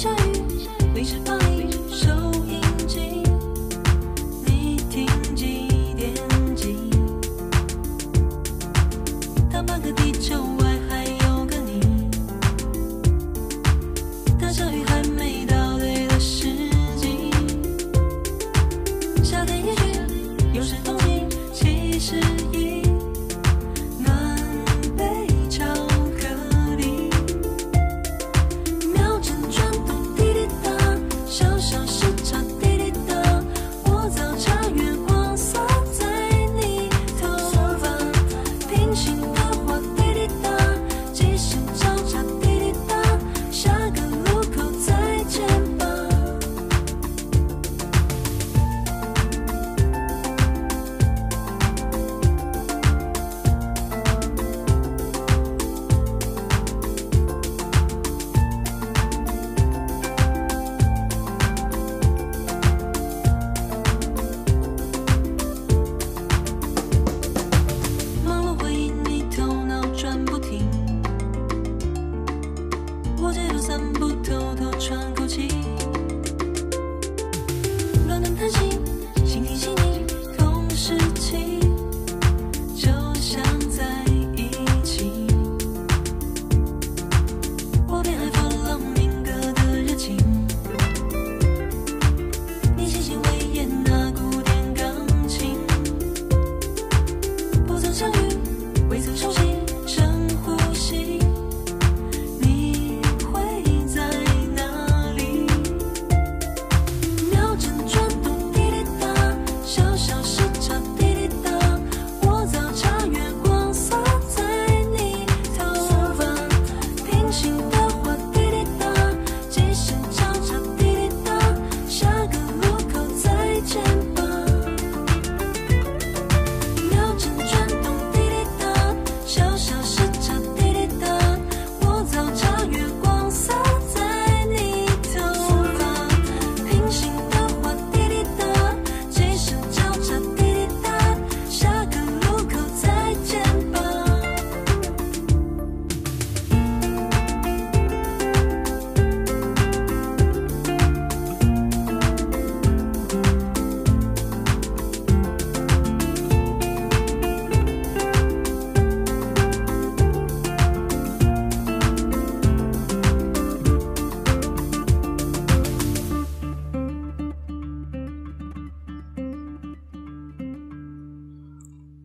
[0.04, 0.33] 小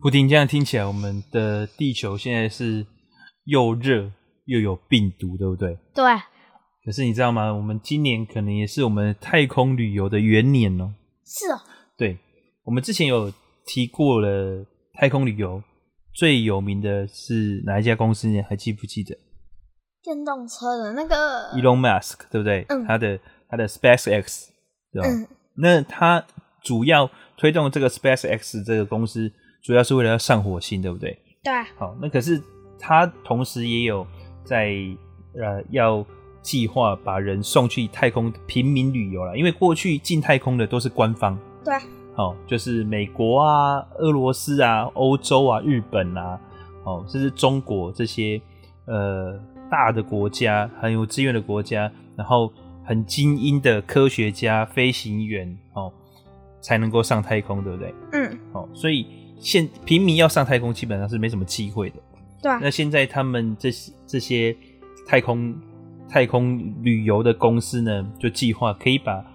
[0.09, 2.83] 布丁，这样听起来，我们的地球现在是
[3.45, 4.11] 又热
[4.45, 5.77] 又有病毒，对不对？
[5.93, 6.03] 对，
[6.83, 7.53] 可是你知道吗？
[7.53, 10.91] 我们今年可能也是我们太空旅游的元年哦。
[11.23, 11.61] 是哦。
[11.95, 12.17] 对，
[12.63, 13.31] 我们之前有
[13.67, 15.61] 提过了太空旅游，
[16.15, 18.41] 最有名的是哪一家公司呢？
[18.49, 19.15] 还记不记得？
[20.01, 22.65] 电动车的那个 Elon Musk，对不对？
[22.69, 22.83] 嗯。
[22.83, 24.47] 他的他的 SpaceX，
[24.91, 25.07] 对吧？
[25.07, 25.27] 嗯。
[25.57, 26.25] 那他
[26.63, 29.31] 主要推动这个 SpaceX 这个公司，
[29.69, 31.15] 主要是为了要上火星，对不对？
[31.43, 31.53] 对。
[31.77, 32.41] 好，那可是
[32.79, 34.03] 他同时也有
[34.43, 34.73] 在
[35.35, 36.03] 呃要
[36.41, 41.37] 计划把人送去太空平民旅游了，因为过去进太空的都是官方。
[41.63, 41.75] 对。
[42.15, 46.41] 好，就是美国啊、俄罗斯啊、欧洲啊、日本啊，
[46.83, 48.41] 哦，甚至中国这些
[48.85, 49.39] 呃
[49.69, 52.51] 大的国家，很有资源的国家，然后
[52.83, 55.93] 很精英的科学家、飞行员，哦，
[56.59, 57.93] 才能够上太空，对不对？
[58.13, 58.39] 嗯。
[58.51, 59.05] 好，所以
[59.39, 61.95] 现平民要上太空，基本上是没什么机会的。
[62.41, 62.51] 对。
[62.61, 64.55] 那现在他们这些这些
[65.07, 65.55] 太空
[66.07, 69.25] 太空旅游的公司呢，就计划可以把。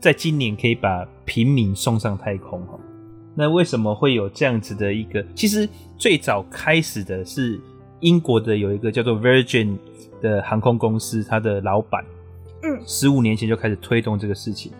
[0.00, 2.78] 在今年可以把平民送上太空哈，
[3.34, 5.24] 那为什么会有这样子的一个？
[5.34, 5.66] 其实
[5.96, 7.58] 最早开始的是
[8.00, 9.78] 英国的有一个叫做 Virgin
[10.20, 12.04] 的航空公司，它的老板，
[12.64, 14.78] 嗯，十五年前就开始推动这个事情了。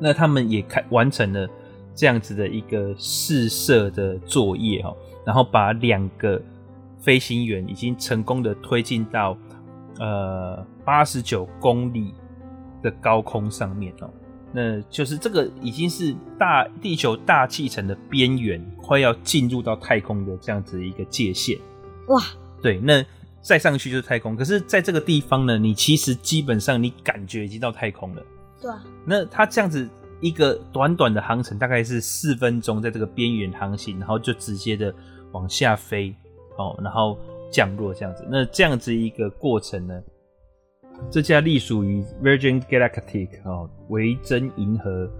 [0.00, 1.48] 那他们也开完成了
[1.96, 4.94] 这样子的一个试射的作业哈，
[5.24, 6.40] 然后把两个
[7.00, 9.36] 飞行员已经成功的推进到
[9.98, 12.14] 呃八十九公里。
[12.82, 14.10] 的高空上面哦，
[14.52, 21.58] 那就是这个已经是大地球大气层的边缘，快要进入到太空的这样子一个界限。
[22.08, 22.22] 哇，
[22.62, 23.04] 对，那
[23.40, 24.36] 再上去就是太空。
[24.36, 28.22] 可是，在这个地方呢，你其实基本上你感觉已经到太空了。
[28.60, 28.70] 对，
[29.04, 29.88] 那它这样子
[30.20, 34.94] 一个短短的航程，大概是四分钟，在这个边缘航行，然后就直接的
[35.32, 36.14] 往下飞，
[36.56, 37.18] 哦，然后
[37.50, 38.26] 降落这样子。
[38.30, 40.02] 那这样子一个过程呢？
[41.10, 45.10] 这架隶属于 Virgin Galactic 哦，维珍银河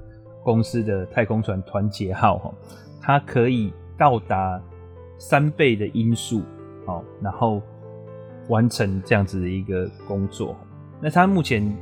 [0.43, 2.55] 公司的太空船团结号哈，
[3.03, 4.59] 它可以到达
[5.19, 6.43] 三倍的音速，
[6.87, 7.61] 哦，然后
[8.49, 10.57] 完成这样子的一个工作。
[10.99, 11.77] 那它目前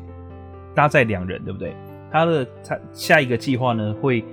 [0.75, 1.73] 搭载两人，对不对？
[2.15, 4.25] 它的他下一个计划呢，会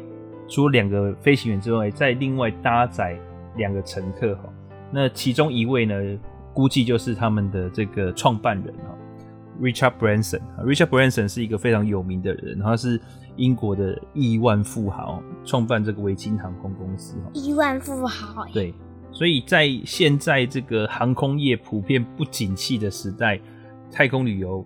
[0.48, 3.20] 除了两个飞行员之外，再另外搭载
[3.58, 4.44] 两个乘客哈。
[4.92, 6.20] 那其中一位呢，
[6.54, 8.96] 估计就是他们的这个创办人哈。
[9.60, 13.02] Richard Branson，Richard Branson 是一个非常有名的人，他是
[13.36, 17.18] 英国的亿万富豪，创办这个维京航空公司。
[17.34, 18.46] 亿万富豪。
[18.54, 18.76] 对，
[19.12, 23.40] 所以在现在这个航空业普遍不景气的时代，
[23.92, 24.64] 太空旅游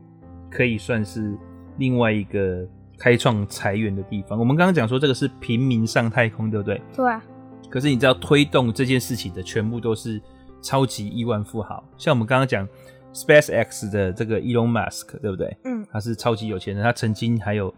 [0.51, 1.33] 可以算是
[1.77, 4.37] 另外一个开创财源的地方。
[4.37, 6.81] 我们刚刚讲说这个是平民上太空，对不对？
[6.95, 7.23] 对啊。
[7.69, 10.21] 可是你知道推动这件事情的全部都是
[10.61, 12.67] 超级亿万富豪，像我们刚刚讲。
[13.15, 15.57] SpaceX 的这个 Elon Musk 对不对？
[15.63, 17.73] 嗯，他是超级有钱人，他曾经还有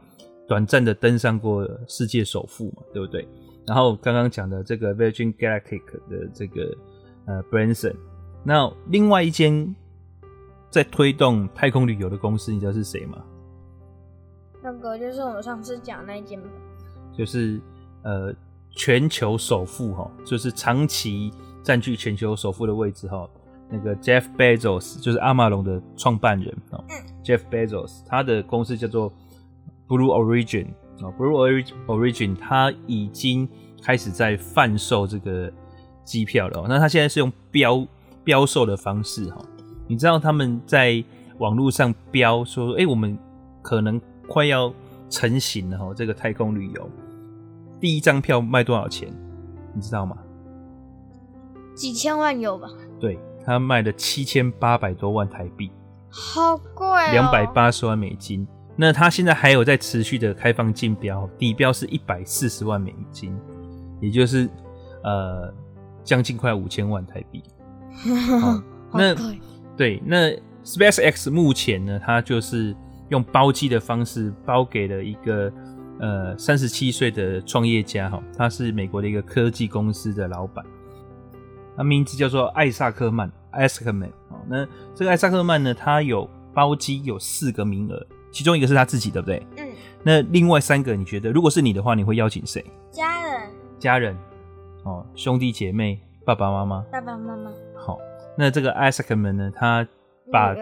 [0.48, 3.28] 短暂的登上过世界首富嘛，对不对？
[3.68, 6.76] 然后刚刚讲的这个 Virgin Galactic 的这个
[7.28, 7.94] 呃 Branson，
[8.44, 9.76] 那另外一间
[10.72, 13.24] 在推动太空旅游的公司，你知道是谁吗？
[14.62, 16.40] 那个就是我们上次讲那一间，
[17.16, 17.60] 就是
[18.04, 18.34] 呃
[18.72, 21.32] 全球首富哈，就是长期
[21.64, 23.28] 占据全球首富的位置哈。
[23.70, 26.84] 那个 Jeff Bezos 就是阿马龙的创办人啊。
[26.90, 26.96] 嗯。
[27.24, 29.12] Jeff Bezos 他的公司叫做
[29.88, 30.68] Blue Origin
[31.02, 33.48] 啊，Blue Origin 他已经
[33.82, 35.52] 开始在贩售这个
[36.06, 36.66] 机票了。
[36.70, 37.86] 那他现在是用标
[38.24, 39.42] 标售的方式哈。
[39.88, 41.04] 你知道他们在
[41.40, 43.18] 网络上标说，哎，我们
[43.62, 44.74] 可能快要
[45.10, 46.90] 成型了哈，这个太空旅游
[47.80, 49.12] 第一张票卖多少钱？
[49.74, 50.18] 你知道吗？
[51.76, 52.68] 几千万有吧？
[53.00, 53.20] 对。
[53.46, 55.72] 他卖了七千八百多万台币，
[56.10, 58.46] 好贵哦，两百八十万美金。
[58.76, 63.34] 那他现在还有在持续的开放竞标，底标是一百四十万美金，
[64.02, 64.50] 也就是
[65.02, 65.50] 呃
[66.04, 67.42] 将近快五千万台币。
[68.44, 68.62] 哦，
[68.92, 69.16] 那
[69.78, 70.30] 对，那
[70.66, 72.76] SpaceX 目前呢，它就是
[73.10, 75.52] 用包机的方式包给了一个
[76.00, 80.66] 呃三十七岁的创业家哈，他是美国的一个科技公司的老板。
[81.76, 84.10] 他名字叫做艾萨克曼，艾萨克曼。
[84.50, 89.46] 那这个艾萨克曼呢，他有包机有四个名额，其中一个是他自己，对不对？
[89.58, 89.68] 嗯。
[90.04, 92.66] 那另外三个，你觉得如果是你的话，你会邀请谁？
[92.92, 93.50] 家人。
[93.78, 94.18] 家人。
[94.84, 96.82] 哦，兄弟姐妹，爸爸妈妈。
[96.92, 97.52] 爸爸妈妈。
[97.76, 98.00] 好，
[98.38, 99.88] 那这个艾萨克曼呢，他
[100.32, 100.62] 把这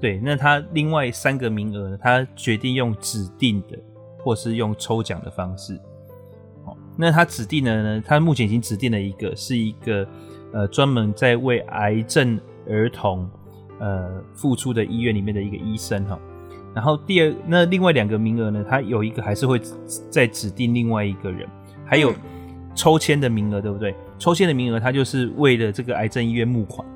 [0.00, 3.78] 对，那他另外三个名额呢，他决定用指定的，
[4.18, 5.78] 或是用抽奖的方式。
[6.96, 10.06] 那他指定的呢，他目前已经指定了一个，是一个
[10.52, 12.38] 呃专门在为癌症
[12.68, 13.28] 儿童
[13.78, 16.18] 呃付出的医院里面的一个医生哈。
[16.74, 19.60] 然后第二，那另外两个名额呢，他有一个还是会
[20.10, 21.48] 再指定另外一个人，
[21.84, 22.14] 还有
[22.74, 23.94] 抽签的名额，对不对？
[24.18, 26.86] 抽签的名额，他就是为了这个癌症医院募款。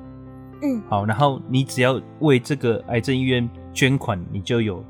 [0.61, 4.83] 嗯，好，然后你只要为这个癌症医院捐款，你就有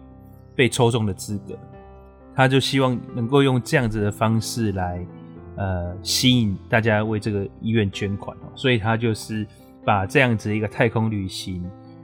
[0.56, 1.58] 被抽中的资格。
[2.36, 5.06] 他就希望能够用这样子的方式来，
[5.56, 8.50] 呃，吸引大家为这个医院捐款哦。
[8.56, 9.48] 所以他就是
[9.86, 11.64] 把这样子一个太空旅行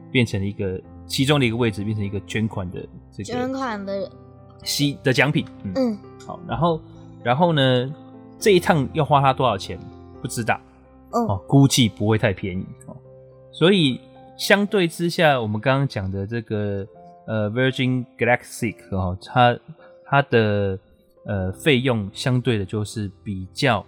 [0.09, 2.80] 变成了一个其中的一个位置，变成一个捐款的
[3.12, 4.09] 这个捐款的
[4.64, 5.45] 吸的奖品。
[5.64, 6.82] 嗯，嗯，好，然后
[7.24, 7.93] 然后呢，
[8.39, 9.78] 这一趟要花他多少钱？
[10.22, 10.59] 不知道。
[11.14, 12.66] 嗯、哦，估计不会太便宜。
[13.52, 13.99] 哦，所以
[14.38, 16.88] 相对之下，我们刚刚讲的这个
[17.28, 19.60] 呃 Virgin Galactic 哦，它。
[20.14, 20.78] 它的
[21.26, 23.86] 呃费用相对的就是比较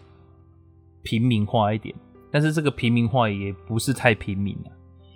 [1.01, 1.93] 平民化一点，
[2.31, 4.71] 但是这个平民化也不是太平民了。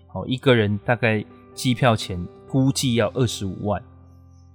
[0.07, 1.23] 好，一个人大概
[1.53, 3.81] 机票钱估计要二十五万，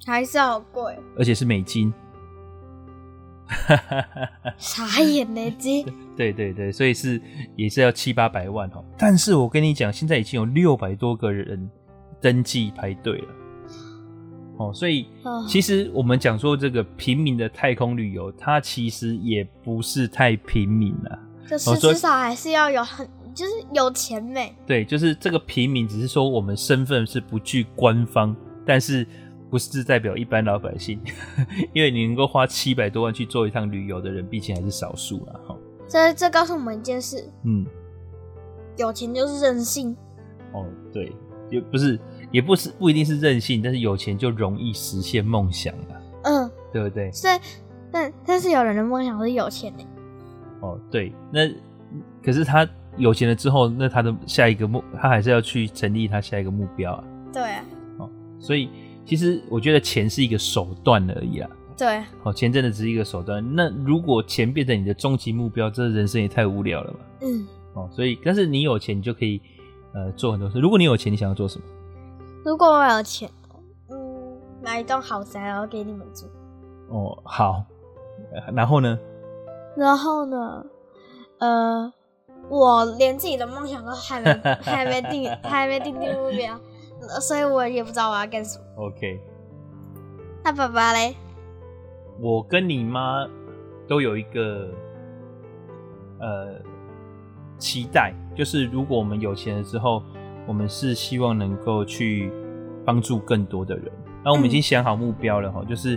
[0.04, 1.90] 还是好贵，而且是美金。
[4.58, 5.84] 傻眼呢，这。
[6.16, 7.20] 对对对，所以是
[7.56, 8.84] 也是要七八百万哦。
[8.98, 11.70] 但是我跟你讲，现在已经有六百多个人
[12.20, 13.28] 登记排队了。
[14.58, 15.08] 哦，所以
[15.48, 21.18] 其实我们讲说这个平民的太空旅游，它其实也不是太平民了。
[21.48, 24.54] 就是至少还是要有很，就是有钱没？
[24.66, 29.06] 对，就是这个平民，只是说我们身份是不具官方，但是
[29.52, 30.98] 不是代表一般老百姓，
[31.74, 35.40] 因为你能够花七百多万去做一趟旅游的人，毕竟还是少数了。
[35.46, 35.54] 哈，
[35.86, 37.66] 这这告诉我们一件事，嗯，
[38.78, 39.94] 有钱就是任性。
[40.54, 41.12] 哦，对，
[41.50, 42.00] 也不是。
[42.30, 47.12] 也不是不一定是任性，但是有钱就容易实现梦想了，嗯，对不对？
[47.12, 47.26] 是，
[47.90, 49.84] 但但是有人的梦想是有钱的。
[50.60, 51.46] 哦，对，那
[52.24, 57.04] 可是他有钱了之后，那他的下一个目，他还是要去成立他下一个目标啊。
[57.34, 57.62] 对啊。
[57.98, 58.08] 哦，
[58.40, 58.70] 所以
[59.04, 61.48] 其实我觉得钱是一个手段而已啦。
[61.76, 62.02] 对。
[62.22, 63.44] 哦，钱真的只是一个手段。
[63.54, 66.98] 那如果钱变成你的终极目标，这人生也太无聊了嘛。
[67.22, 67.46] 嗯。
[67.74, 69.40] 哦，所以但是你有钱，你就可以
[69.94, 70.58] 呃做很多事。
[70.60, 71.64] 如果你有钱，你想要做什么？
[72.44, 73.30] 如果我有钱，
[73.90, 73.96] 嗯，
[74.62, 76.26] 买一栋豪宅，然后给你们住。
[76.88, 77.64] 哦，好。
[78.54, 78.98] 然后呢？
[79.76, 80.64] 然后呢？
[81.38, 81.92] 呃，
[82.48, 84.30] 我连自己的梦想都还没
[84.62, 86.58] 还没定，还没定定目标，
[87.20, 88.64] 所以我也不知道我要干什么。
[88.76, 89.20] OK。
[90.44, 91.14] 那爸爸嘞？
[92.20, 93.26] 我跟你妈
[93.88, 94.68] 都有一个
[96.20, 96.60] 呃
[97.58, 100.02] 期待，就是如果我们有钱了之后。
[100.44, 102.28] 我们是希望能够去
[102.84, 103.84] 帮助更多的人。
[104.24, 105.96] 那我们已经想好目标了哈，嗯、就是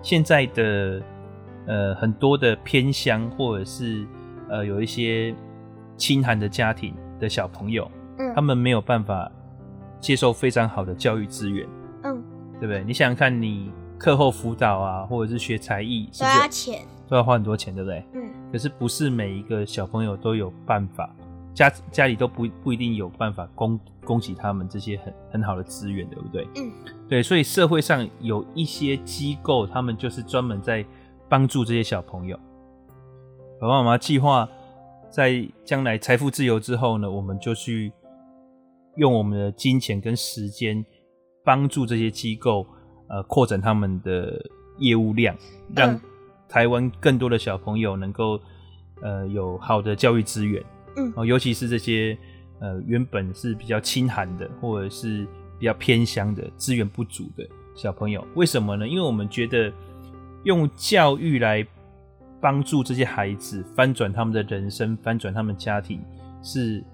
[0.00, 1.02] 现在的
[1.66, 4.06] 呃很多的偏乡或者是
[4.48, 5.34] 呃有一些
[5.98, 7.86] 清寒的家庭的小朋友，
[8.16, 9.30] 嗯，他们没有办法
[10.02, 11.66] 接受非常好的教育资源，
[12.02, 12.22] 嗯，
[12.60, 12.84] 对不对？
[12.84, 18.04] 你想想看，你课后辅导啊，或者是学才艺，都要钱，都要花很多钱，对不对？
[18.12, 18.28] 嗯。
[18.52, 21.08] 可是不是每一个小朋友都有办法。
[21.54, 26.48] 家家里都不不一定有办法供供给他们这些很很好的资源，对不对？
[26.56, 26.72] 嗯，
[27.06, 30.82] 对，所以社会上有一些机构，他们就是专门在
[31.28, 32.38] 帮助这些小朋友。
[33.60, 34.48] 爸爸妈妈计划
[35.10, 37.92] 在将来财富自由之后呢，我们就去
[38.96, 40.84] 用我们的金钱跟时间
[41.44, 42.66] 帮助这些机构，
[43.08, 44.44] 呃，扩展他们的
[44.78, 45.36] 业务量，
[45.74, 46.00] 让
[46.48, 48.40] 台湾更多的小朋友能够
[49.00, 50.62] 呃有好的教育资源。
[50.96, 52.16] 嗯，哦，尤其是这些
[52.60, 55.26] 呃原本是比较清寒的，或者是
[55.58, 58.86] 比较偏乡的资源不足的小朋友，为什么呢？
[58.86, 59.72] 因为我们觉得
[60.44, 61.66] 用教育来
[62.40, 66.04] 帮助这些孩子翻转他们的人生，翻转他们家庭
[66.42, 66.84] 是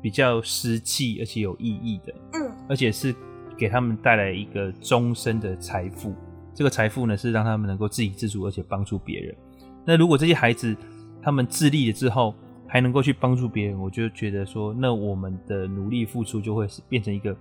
[0.00, 2.14] 比较实际而且有意义的。
[2.34, 3.14] 嗯，而且是
[3.56, 6.14] 给他们带来一个终身的财富。
[6.54, 9.36] 这个财富呢，是让他们能够自给自足，而且帮助别人。
[9.84, 10.76] 那如果这些孩子
[11.22, 12.34] 他们自立了之后，
[12.66, 17.34] 还能够去帮助别人，我就觉得说，那我们的努力付出就会是变成一个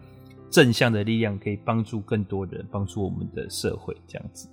[0.50, 4.48] 正向的力量，可以帮助更多人，帮助我们的社会这样子。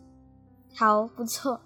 [0.75, 1.61] 好，不错。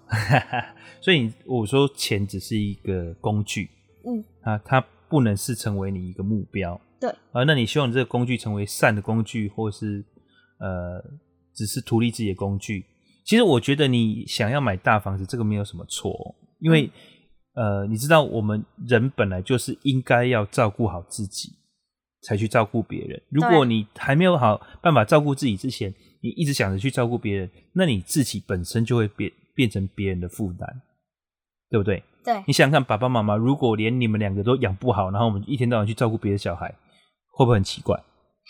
[1.01, 3.71] 所以我说，钱只是一个工具，
[4.05, 6.79] 嗯，啊，它不能是成为你一个目标。
[6.99, 7.09] 对。
[7.31, 10.05] 啊，那你希望你这个工具成为善的工具，或是
[10.59, 11.03] 呃，
[11.53, 12.85] 只是图利自己的工具？
[13.25, 16.85] 其实我觉得你想要买大房子，这个没有什么错，因为。
[16.85, 16.91] 嗯
[17.55, 21.49] 呃，你知道我们人本来就是应该要照顾好自己，
[22.21, 23.21] 才去照顾别人。
[23.29, 30.81] 如果你还没有好办法照顾自己之前，你一直想着去照顾别人，那你自己本身就会变变成别人的负担。
[31.69, 32.03] 对不对？
[32.23, 36.67] 对，你想想看，爸爸妈妈如果连你们两个都养不好，然后我们一天到晚去照顾别的小孩，
[37.31, 37.97] 会不会很奇怪？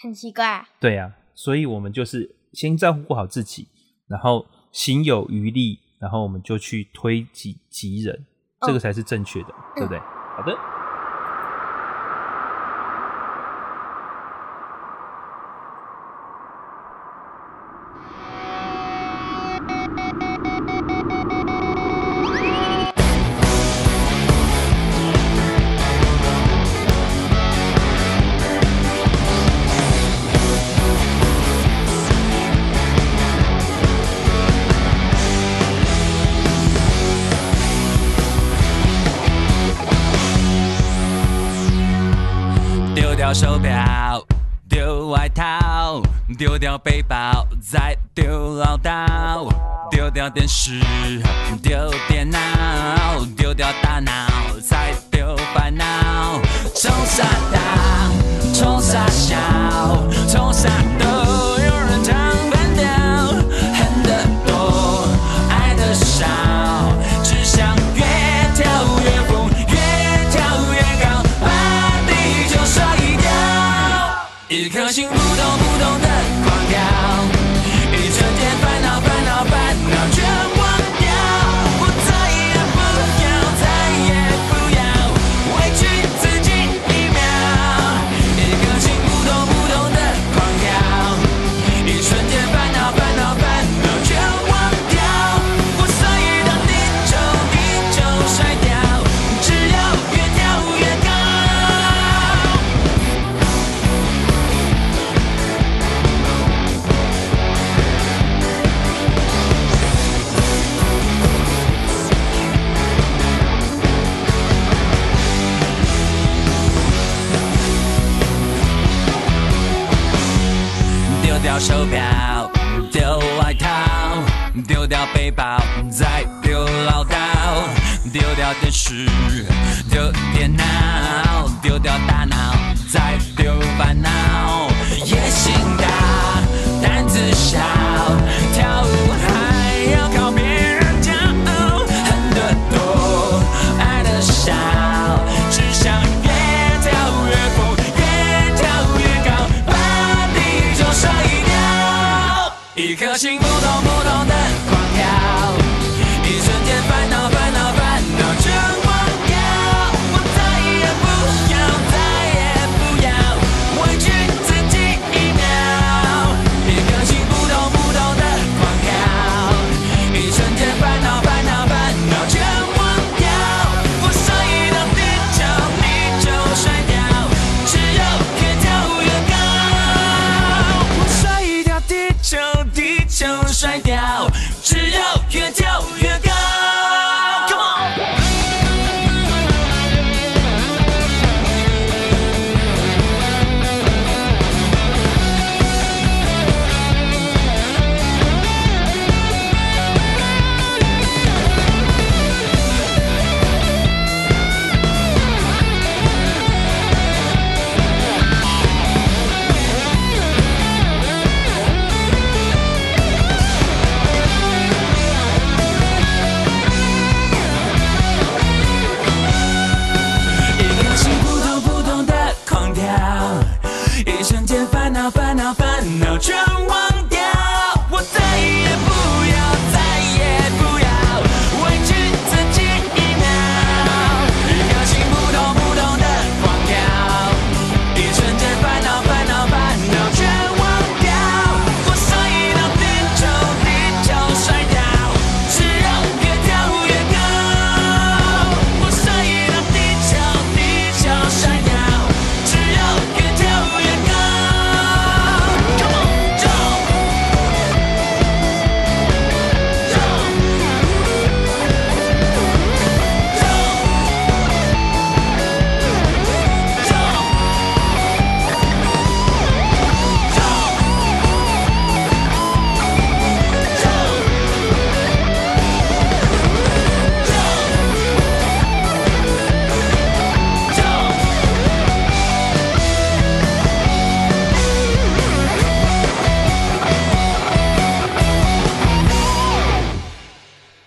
[0.02, 0.66] 很奇怪。
[0.80, 3.68] 对呀，所以我们就是先照顾好自己，
[4.08, 8.26] 然后行有余力，然后我们就去推己及人，
[8.66, 10.00] 这个才是正确的，对不对？
[10.00, 10.58] 好的。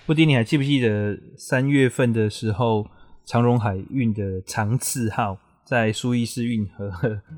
[0.05, 2.87] 布丁，你还记不记得三月份的时候，
[3.25, 6.93] 长荣海运的长赐号在苏伊士运河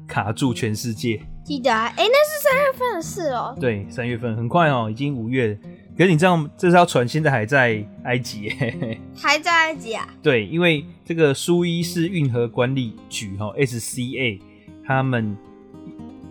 [0.09, 1.21] 卡住全世界？
[1.45, 3.61] 记得啊，哎、欸，那是三月份的事哦、喔。
[3.61, 5.59] 对，三月份很快哦、喔，已经五月。
[5.97, 8.49] 可是你知道，这艘船现在还在埃及，
[9.15, 10.09] 还在埃及啊？
[10.23, 14.41] 对，因为这个苏伊士运河管理局哈 （SCA）
[14.87, 15.37] 他们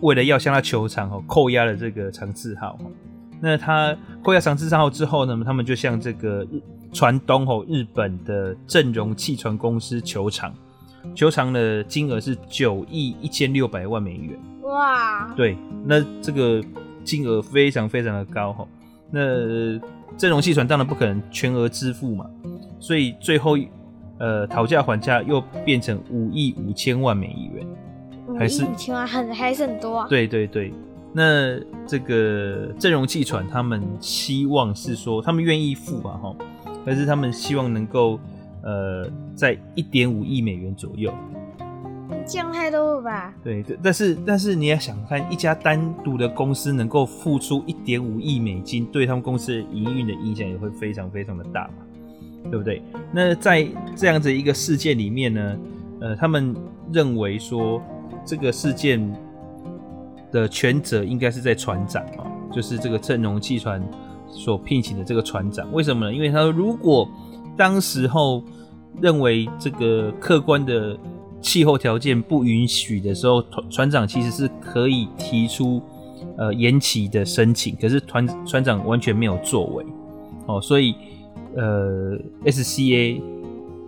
[0.00, 2.76] 为了要向他求偿哦，扣押了这个长赐号。
[3.40, 6.46] 那他扣押长赐号之后呢，他们就向这个
[6.92, 10.54] 船东吼日本的正荣汽船公司求偿，
[11.14, 14.38] 求偿的金额是九亿一千六百万美元。
[14.62, 15.32] 哇！
[15.36, 16.62] 对，那这个
[17.04, 18.66] 金额非常非常的高哈。
[19.10, 19.20] 那
[20.16, 22.24] 正荣汽船当然不可能全额支付嘛，
[22.80, 23.58] 所以最后
[24.18, 27.66] 呃讨价还价又变成五亿五千万美元，
[28.38, 30.06] 还是五千万很还是很多啊？
[30.08, 30.72] 对对对，
[31.16, 36.34] 那这个正荣汽船他们希望是说他们愿意付吧哈，
[36.84, 38.18] 但是他们希望能够
[38.64, 41.14] 呃在一点五亿美元左右。
[42.26, 43.34] 这样太多了吧？
[43.42, 52.82] 对，但是但是你要想看，一家单独的公司能够付出一点五亿美金，对他们公司的营运的影响也会非常非常的大嘛，对不对？
[53.12, 55.58] 那在这样子一个事件里面呢，
[56.00, 56.54] 呃，他们
[56.92, 57.82] 认为说
[58.24, 59.00] 这个事件
[60.34, 63.82] 的全责应该是在船长啊，就是这个正荣汽船
[64.28, 65.72] 所聘请的这个船长。
[65.72, 66.12] 为什么呢？
[66.12, 67.08] 因为他说，如果
[67.56, 68.42] 当时候
[69.00, 70.98] 认为这个客观的。
[71.44, 75.78] 气候条件不允许的时候，船船长其实是可以提出
[76.38, 79.84] 呃延期的申请，可是船船长完全没有作为，
[80.46, 80.94] 哦，所以
[81.54, 83.20] 呃 SCA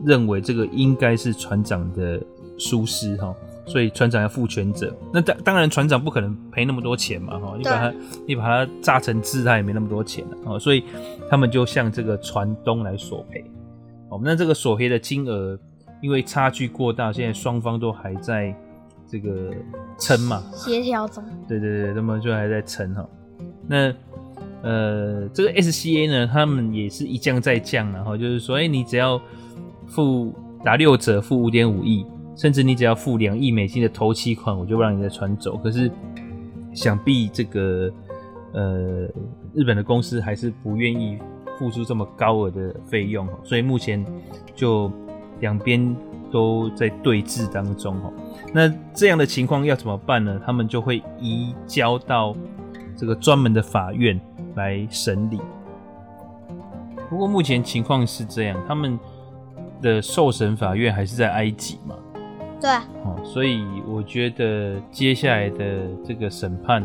[0.04, 2.20] 认为这个应该是船长的
[2.58, 3.34] 疏失哈，
[3.66, 4.94] 所以船长要负全责。
[5.12, 7.94] 那当当然船长不可能赔那么多钱嘛哈，你把它
[8.26, 10.84] 你把它炸成汁，他也没那么多钱了哦，所以
[11.28, 13.44] 他们就向这个船东来索赔。
[14.08, 15.58] 哦，那这个索赔的金额。
[16.02, 18.54] 因为差距过大，现在双方都还在
[19.08, 19.50] 这个
[19.98, 21.24] 撑嘛，协调中。
[21.48, 23.04] 对对对，他们就还在撑哈。
[23.66, 23.92] 那
[24.62, 29.20] 呃，这个 SCA 呢，他们也是一降再降，然后就是说，哎，你只要
[29.86, 32.04] 付打六折，付五点五亿，
[32.36, 35.56] 甚至你只要付两亿美金的头期款，我就让你的船走。
[35.56, 35.90] 可是
[36.72, 37.90] 想必这个
[38.52, 39.08] 呃，
[39.52, 41.18] 日本的公司还是不愿意
[41.58, 44.06] 付出这么高额的费用，所以目前
[44.54, 44.88] 就。
[45.40, 45.94] 两边
[46.32, 47.94] 都在对峙当中，
[48.54, 50.40] 那这样的情况要怎么办呢？
[50.46, 52.34] 他们就会移交到
[52.96, 54.18] 这个专门的法院
[54.54, 55.38] 来审理。
[57.10, 58.98] 不过目前情况是这样，他们
[59.82, 61.94] 的受审法院还是在埃及嘛？
[62.66, 62.74] 对。
[63.04, 66.82] 哦，所以我觉得接下来的这个审判，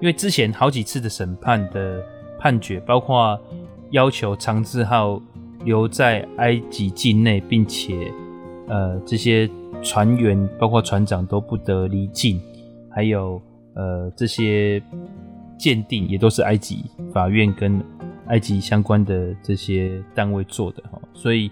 [0.00, 2.02] 因为之前好几次的审判的
[2.38, 3.40] 判决，包括
[3.90, 5.20] 要求长治号。
[5.64, 8.12] 留在埃及境内，并且，
[8.68, 9.48] 呃，这些
[9.82, 12.38] 船员包括船长都不得离境，
[12.90, 13.40] 还有，
[13.72, 14.82] 呃，这些
[15.56, 17.82] 鉴定也都是埃及法院跟
[18.26, 21.50] 埃及相关的这些单位做的哈，所以，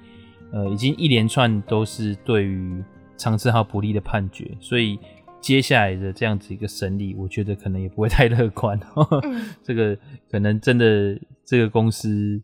[0.52, 2.84] 呃，已经一连串都是对于
[3.22, 4.98] 长赐号不利的判决，所以
[5.40, 8.78] 接下来的这样子一个审理，我觉得可能也不会太乐观，
[9.24, 9.96] 嗯、 这个
[10.30, 12.42] 可能真的这个公司。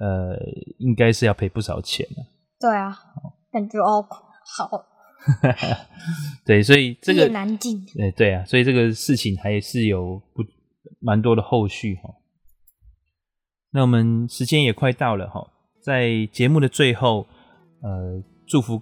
[0.00, 0.38] 呃，
[0.78, 2.22] 应该是要赔不少钱的。
[2.60, 2.96] 对啊，
[3.50, 4.06] 感觉哦，
[4.46, 4.70] 好。
[6.46, 7.84] 对，所以这个难尽。
[7.96, 10.44] 对对啊，所以这个事情还是有不
[11.00, 12.14] 蛮多的后续哈。
[13.72, 15.44] 那我们时间也快到了哈，
[15.82, 17.26] 在节目的最后，
[17.82, 18.80] 呃，祝福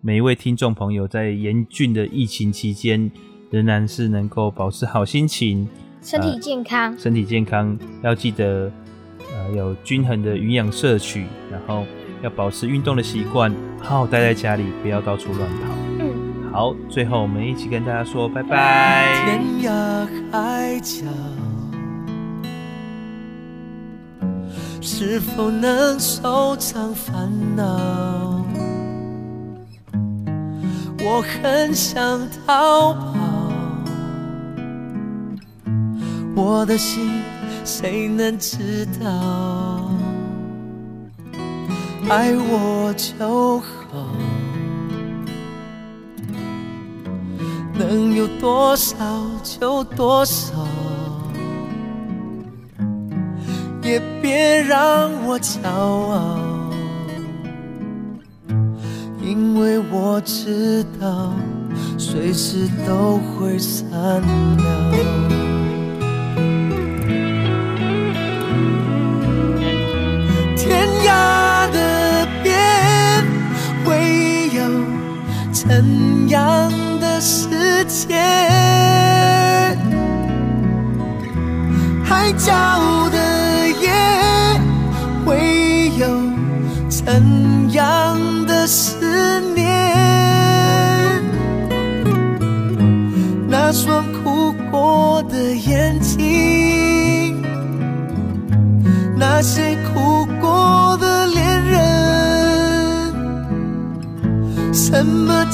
[0.00, 3.10] 每一位听众朋友在严峻的疫情期间，
[3.50, 5.68] 仍然是能够保持好心情，
[6.00, 8.70] 身体健康，呃，身体健康，要记得。
[9.34, 11.84] 呃，有均衡的营养摄取，然后
[12.22, 15.74] 要保持运动的习惯，好好待在家里，不要到处乱跑。
[15.98, 19.26] 嗯，好，最后我们一起跟大家说拜拜。
[19.26, 21.04] 天涯海角，
[24.80, 28.37] 是否能收藏烦恼？
[31.04, 33.14] 我很想逃跑，
[36.34, 37.22] 我的心。
[37.64, 39.90] 谁能知道？
[42.08, 43.66] 爱我就好，
[47.74, 48.96] 能有多少
[49.42, 50.66] 就多少，
[53.82, 56.38] 也别让我骄傲，
[59.28, 61.34] 因为我知道
[61.98, 64.90] 随时都会散了。
[70.56, 73.22] 天涯的边
[73.84, 74.62] 会有
[75.52, 75.84] 怎
[76.30, 78.16] 样的世界
[82.02, 83.90] 海角的夜
[85.26, 86.08] 会有
[86.88, 88.97] 怎样的世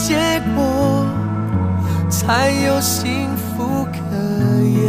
[0.07, 0.13] 结
[0.55, 1.07] 果
[2.11, 3.99] 才有幸福可
[4.63, 4.85] 言？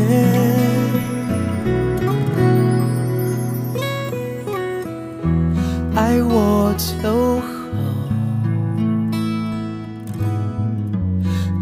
[5.96, 7.48] 爱我就好，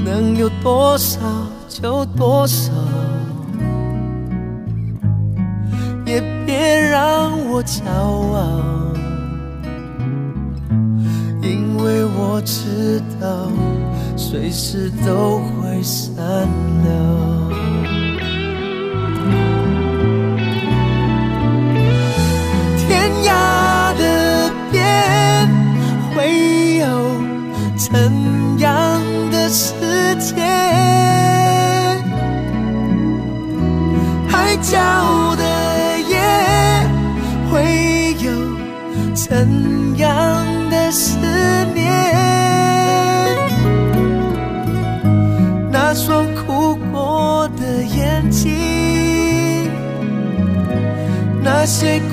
[0.04, 1.20] 能有多少
[1.70, 2.72] 就多少，
[6.08, 6.58] 也别
[6.89, 8.82] 让我骄傲，
[12.36, 13.47] 我知道
[14.17, 16.89] 随时都会散了。
[22.75, 25.47] 天涯的边
[26.15, 26.88] 会有
[27.77, 27.93] 怎
[28.57, 30.41] 样的世界？
[34.27, 35.43] 海角的
[36.09, 36.17] 夜
[37.51, 38.31] 会有
[39.13, 39.29] 怎
[39.99, 40.07] 样
[40.71, 41.42] 的世界
[51.64, 52.12] 那